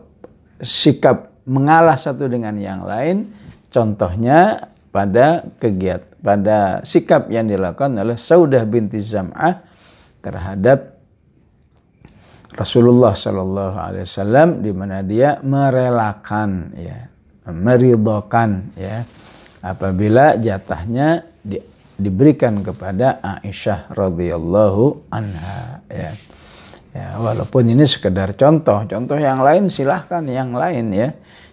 [0.60, 3.32] sikap mengalah satu dengan yang lain
[3.72, 9.62] contohnya pada kegiatan pada sikap yang dilakukan oleh Saudah binti Zam'ah
[10.22, 10.98] terhadap
[12.58, 17.06] Rasulullah Shallallahu Alaihi Wasallam di mana dia merelakan ya
[17.48, 19.06] meridhokan ya
[19.62, 21.62] apabila jatahnya di,
[21.96, 26.12] diberikan kepada Aisyah radhiyallahu anha ya.
[26.92, 31.10] ya walaupun ini sekedar contoh contoh yang lain silahkan yang lain ya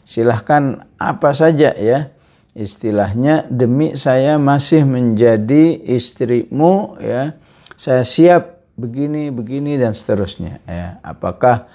[0.08, 2.10] silahkan apa saja ya
[2.54, 7.34] istilahnya demi saya masih menjadi istrimu ya
[7.74, 10.98] saya siap begini begini dan seterusnya ya.
[11.02, 11.66] Apakah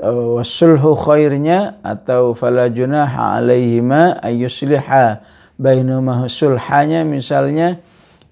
[0.00, 5.24] uh, wasulhu khairnya atau fala junaha alaihima ayusliha
[5.56, 7.80] bainuma sulhanya misalnya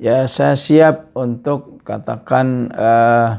[0.00, 3.30] ya saya siap untuk katakan uh,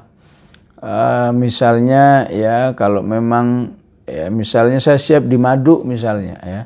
[0.82, 6.62] uh, misalnya ya kalau memang ya misalnya saya siap di madu misalnya ya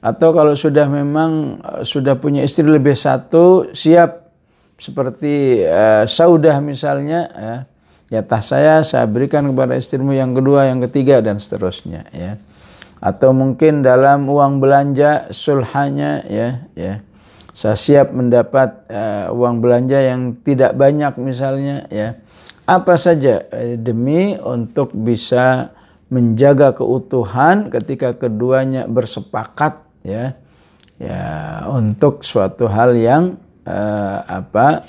[0.00, 4.32] atau kalau sudah memang uh, sudah punya istri lebih satu siap.
[4.80, 7.56] Seperti uh, saudah misalnya ya.
[8.10, 12.40] Jatah saya saya berikan kepada istrimu yang kedua yang ketiga dan seterusnya ya.
[12.98, 17.04] Atau mungkin dalam uang belanja sulhanya ya ya.
[17.52, 22.16] Saya siap mendapat uh, uang belanja yang tidak banyak misalnya ya.
[22.64, 25.74] Apa saja demi untuk bisa
[26.06, 30.36] menjaga keutuhan ketika keduanya bersepakat ya
[31.00, 31.22] ya
[31.72, 34.84] untuk suatu hal yang uh, apa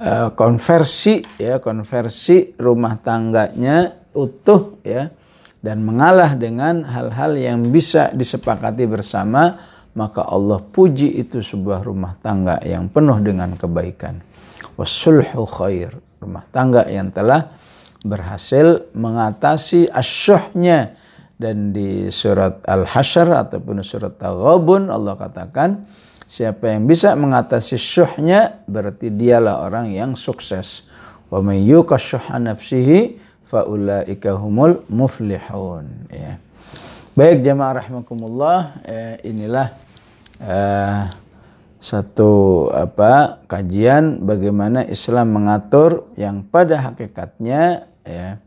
[0.00, 5.12] uh, konversi ya konversi rumah tangganya utuh ya
[5.62, 9.62] dan mengalah dengan hal-hal yang bisa disepakati bersama,
[9.94, 14.18] maka Allah puji itu sebuah rumah tangga yang penuh dengan kebaikan.
[14.74, 17.54] Wasulhu khair, rumah tangga yang telah
[18.02, 20.98] berhasil mengatasi asyuhnya
[21.42, 25.82] dan di surat Al-Hasyr ataupun surat Taghabun Allah katakan
[26.30, 30.86] siapa yang bisa mengatasi syuhnya berarti dialah orang yang sukses.
[31.26, 33.18] Wa may yuqashuha nafsihi
[33.50, 36.38] faulaika humul muflihun ya.
[37.12, 39.74] Baik jemaah rahimakumullah eh, inilah
[40.40, 41.02] eh,
[41.82, 48.38] satu apa kajian bagaimana Islam mengatur yang pada hakikatnya ya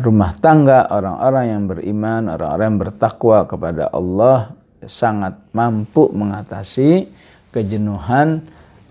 [0.00, 4.56] rumah tangga orang-orang yang beriman, orang-orang yang bertakwa kepada Allah
[4.86, 7.10] sangat mampu mengatasi
[7.52, 8.44] kejenuhan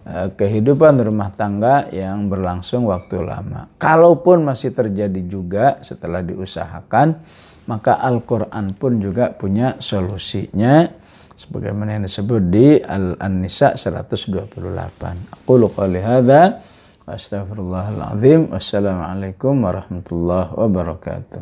[0.05, 3.73] Eh, kehidupan rumah tangga yang berlangsung waktu lama.
[3.81, 7.25] Kalaupun masih terjadi juga setelah diusahakan,
[7.65, 10.85] maka Al-Quran pun juga punya solusinya
[11.33, 14.53] sebagaimana yang disebut di Al-Nisa 128.
[15.41, 16.61] Aku qali hadza
[17.05, 18.49] wa astaghfirullahalazim.
[18.49, 21.41] Wassalamualaikum warahmatullahi wabarakatuh.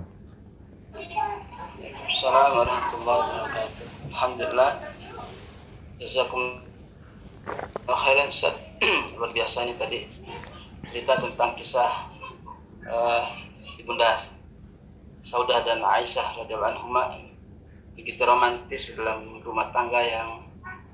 [2.03, 3.85] Assalamualaikum warahmatullahi wabarakatuh.
[4.11, 4.71] Alhamdulillah.
[6.03, 6.43] Jazakum
[7.87, 8.59] khairan Ustaz.
[9.15, 10.03] Luar biasanya tadi
[10.91, 12.11] cerita tentang kisah
[12.83, 13.23] uh,
[13.79, 14.19] Ibunda
[15.23, 17.03] Saudah dan Aisyah radhiyallahu anhuma
[17.95, 20.43] begitu romantis dalam rumah tangga yang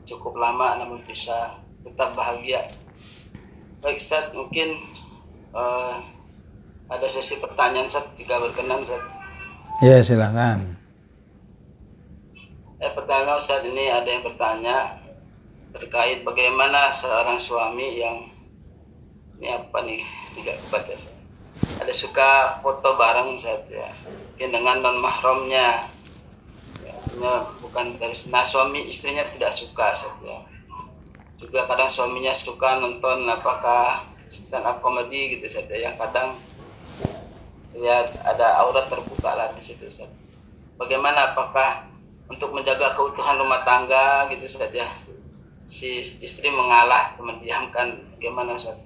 [0.06, 2.70] cukup lama namun bisa tetap bahagia.
[3.80, 4.76] Baik Ustaz, mungkin
[5.56, 6.04] uh,
[6.92, 9.04] ada sesi pertanyaan Ustaz jika berkenan Ustaz.
[9.80, 10.76] Ya, silakan.
[12.80, 15.00] Eh, pertanyaan Ustaz ini ada yang bertanya
[15.72, 18.26] terkait bagaimana seorang suami yang
[19.40, 20.02] ini apa nih
[20.36, 20.96] tidak kebaca
[21.80, 25.88] ada suka foto bareng saja ya mungkin dengan non mahramnya
[26.84, 26.96] ya,
[27.62, 30.40] bukan dari nah suami istrinya tidak suka saja ya.
[31.40, 36.36] Juga kadang suaminya suka nonton apakah stand up comedy gitu saja yang kadang
[37.74, 40.12] ya ada aurat terbuka lah di situ saja
[40.76, 41.88] bagaimana apakah
[42.30, 44.86] untuk menjaga keutuhan rumah tangga gitu saja
[45.70, 48.78] si istri mengalah mendiamkan gimana Ustaz?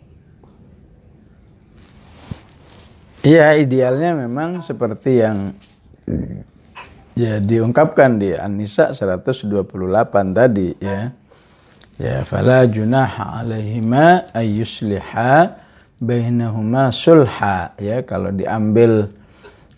[3.24, 5.56] Iya idealnya memang seperti yang
[7.16, 9.64] ya diungkapkan di An-Nisa 128
[10.36, 11.16] tadi ya.
[12.04, 15.56] Ya fala junaha alaihima ayyusliha
[16.04, 17.80] bainahuma sulha.
[17.80, 19.08] Ya kalau diambil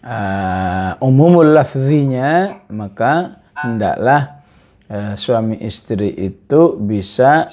[0.01, 4.41] uh, umumul lafzinya maka hendaklah
[4.89, 7.45] uh, suami istri itu bisa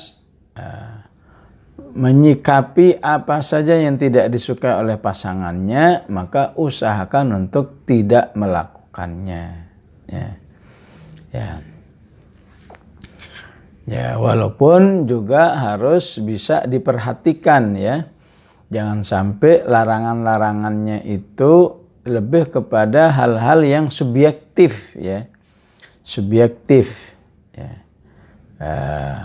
[0.57, 1.05] uh,
[1.93, 9.45] menyikapi apa saja yang tidak disukai oleh pasangannya, maka usahakan untuk tidak melakukannya.
[10.09, 10.29] Ya,
[11.29, 11.61] ya,
[13.87, 14.19] ya.
[14.19, 18.11] Walaupun juga harus bisa diperhatikan ya,
[18.69, 25.31] jangan sampai larangan-larangannya itu lebih kepada hal-hal yang subjektif ya,
[26.03, 27.13] subjektif
[28.63, 29.19] Uh,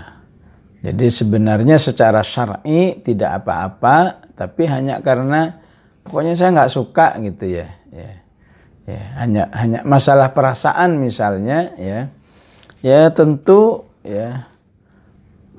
[0.81, 5.61] jadi sebenarnya secara syar'i tidak apa-apa, tapi hanya karena
[6.01, 7.69] pokoknya saya nggak suka gitu ya.
[7.93, 8.11] ya.
[8.87, 11.99] Ya, hanya hanya masalah perasaan misalnya ya.
[12.81, 14.47] Ya tentu ya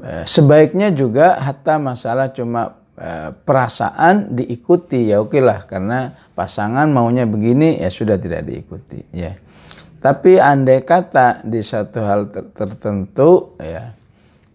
[0.00, 7.28] eh, sebaiknya juga hatta masalah cuma eh, perasaan diikuti ya oke lah karena pasangan maunya
[7.28, 9.36] begini ya sudah tidak diikuti ya.
[9.98, 13.98] Tapi andai kata di satu hal ter tertentu ya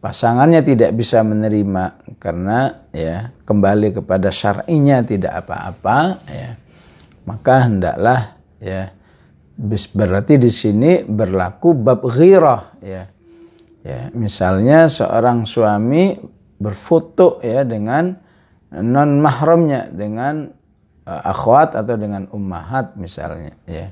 [0.03, 6.49] pasangannya tidak bisa menerima karena ya kembali kepada syar'inya tidak apa-apa ya
[7.23, 8.91] maka hendaklah ya
[9.95, 13.07] berarti di sini berlaku bab ghirah ya
[13.83, 16.15] ya misalnya seorang suami
[16.57, 18.15] berfoto ya dengan
[18.73, 20.49] non mahramnya dengan
[21.05, 23.91] uh, akhwat atau dengan ummahat misalnya ya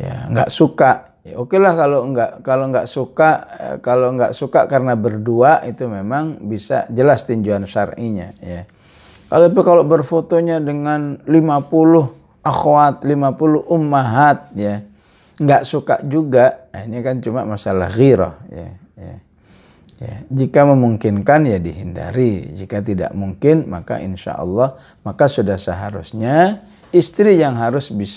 [0.00, 3.30] ya nggak suka ya oke lah kalau nggak kalau nggak suka
[3.60, 8.64] eh, kalau nggak suka karena berdua itu memang bisa jelas tinjauan syar'inya ya
[9.30, 14.82] kalau kalau berfotonya dengan 50 akhwat, 50 ummahat ya.
[15.38, 16.66] Nggak suka juga.
[16.74, 19.16] Nah, ini kan cuma masalah ghirah ya, ya.
[20.00, 22.56] Ya, jika memungkinkan ya dihindari.
[22.56, 28.08] Jika tidak mungkin maka insya Allah maka sudah seharusnya istri yang harus bisa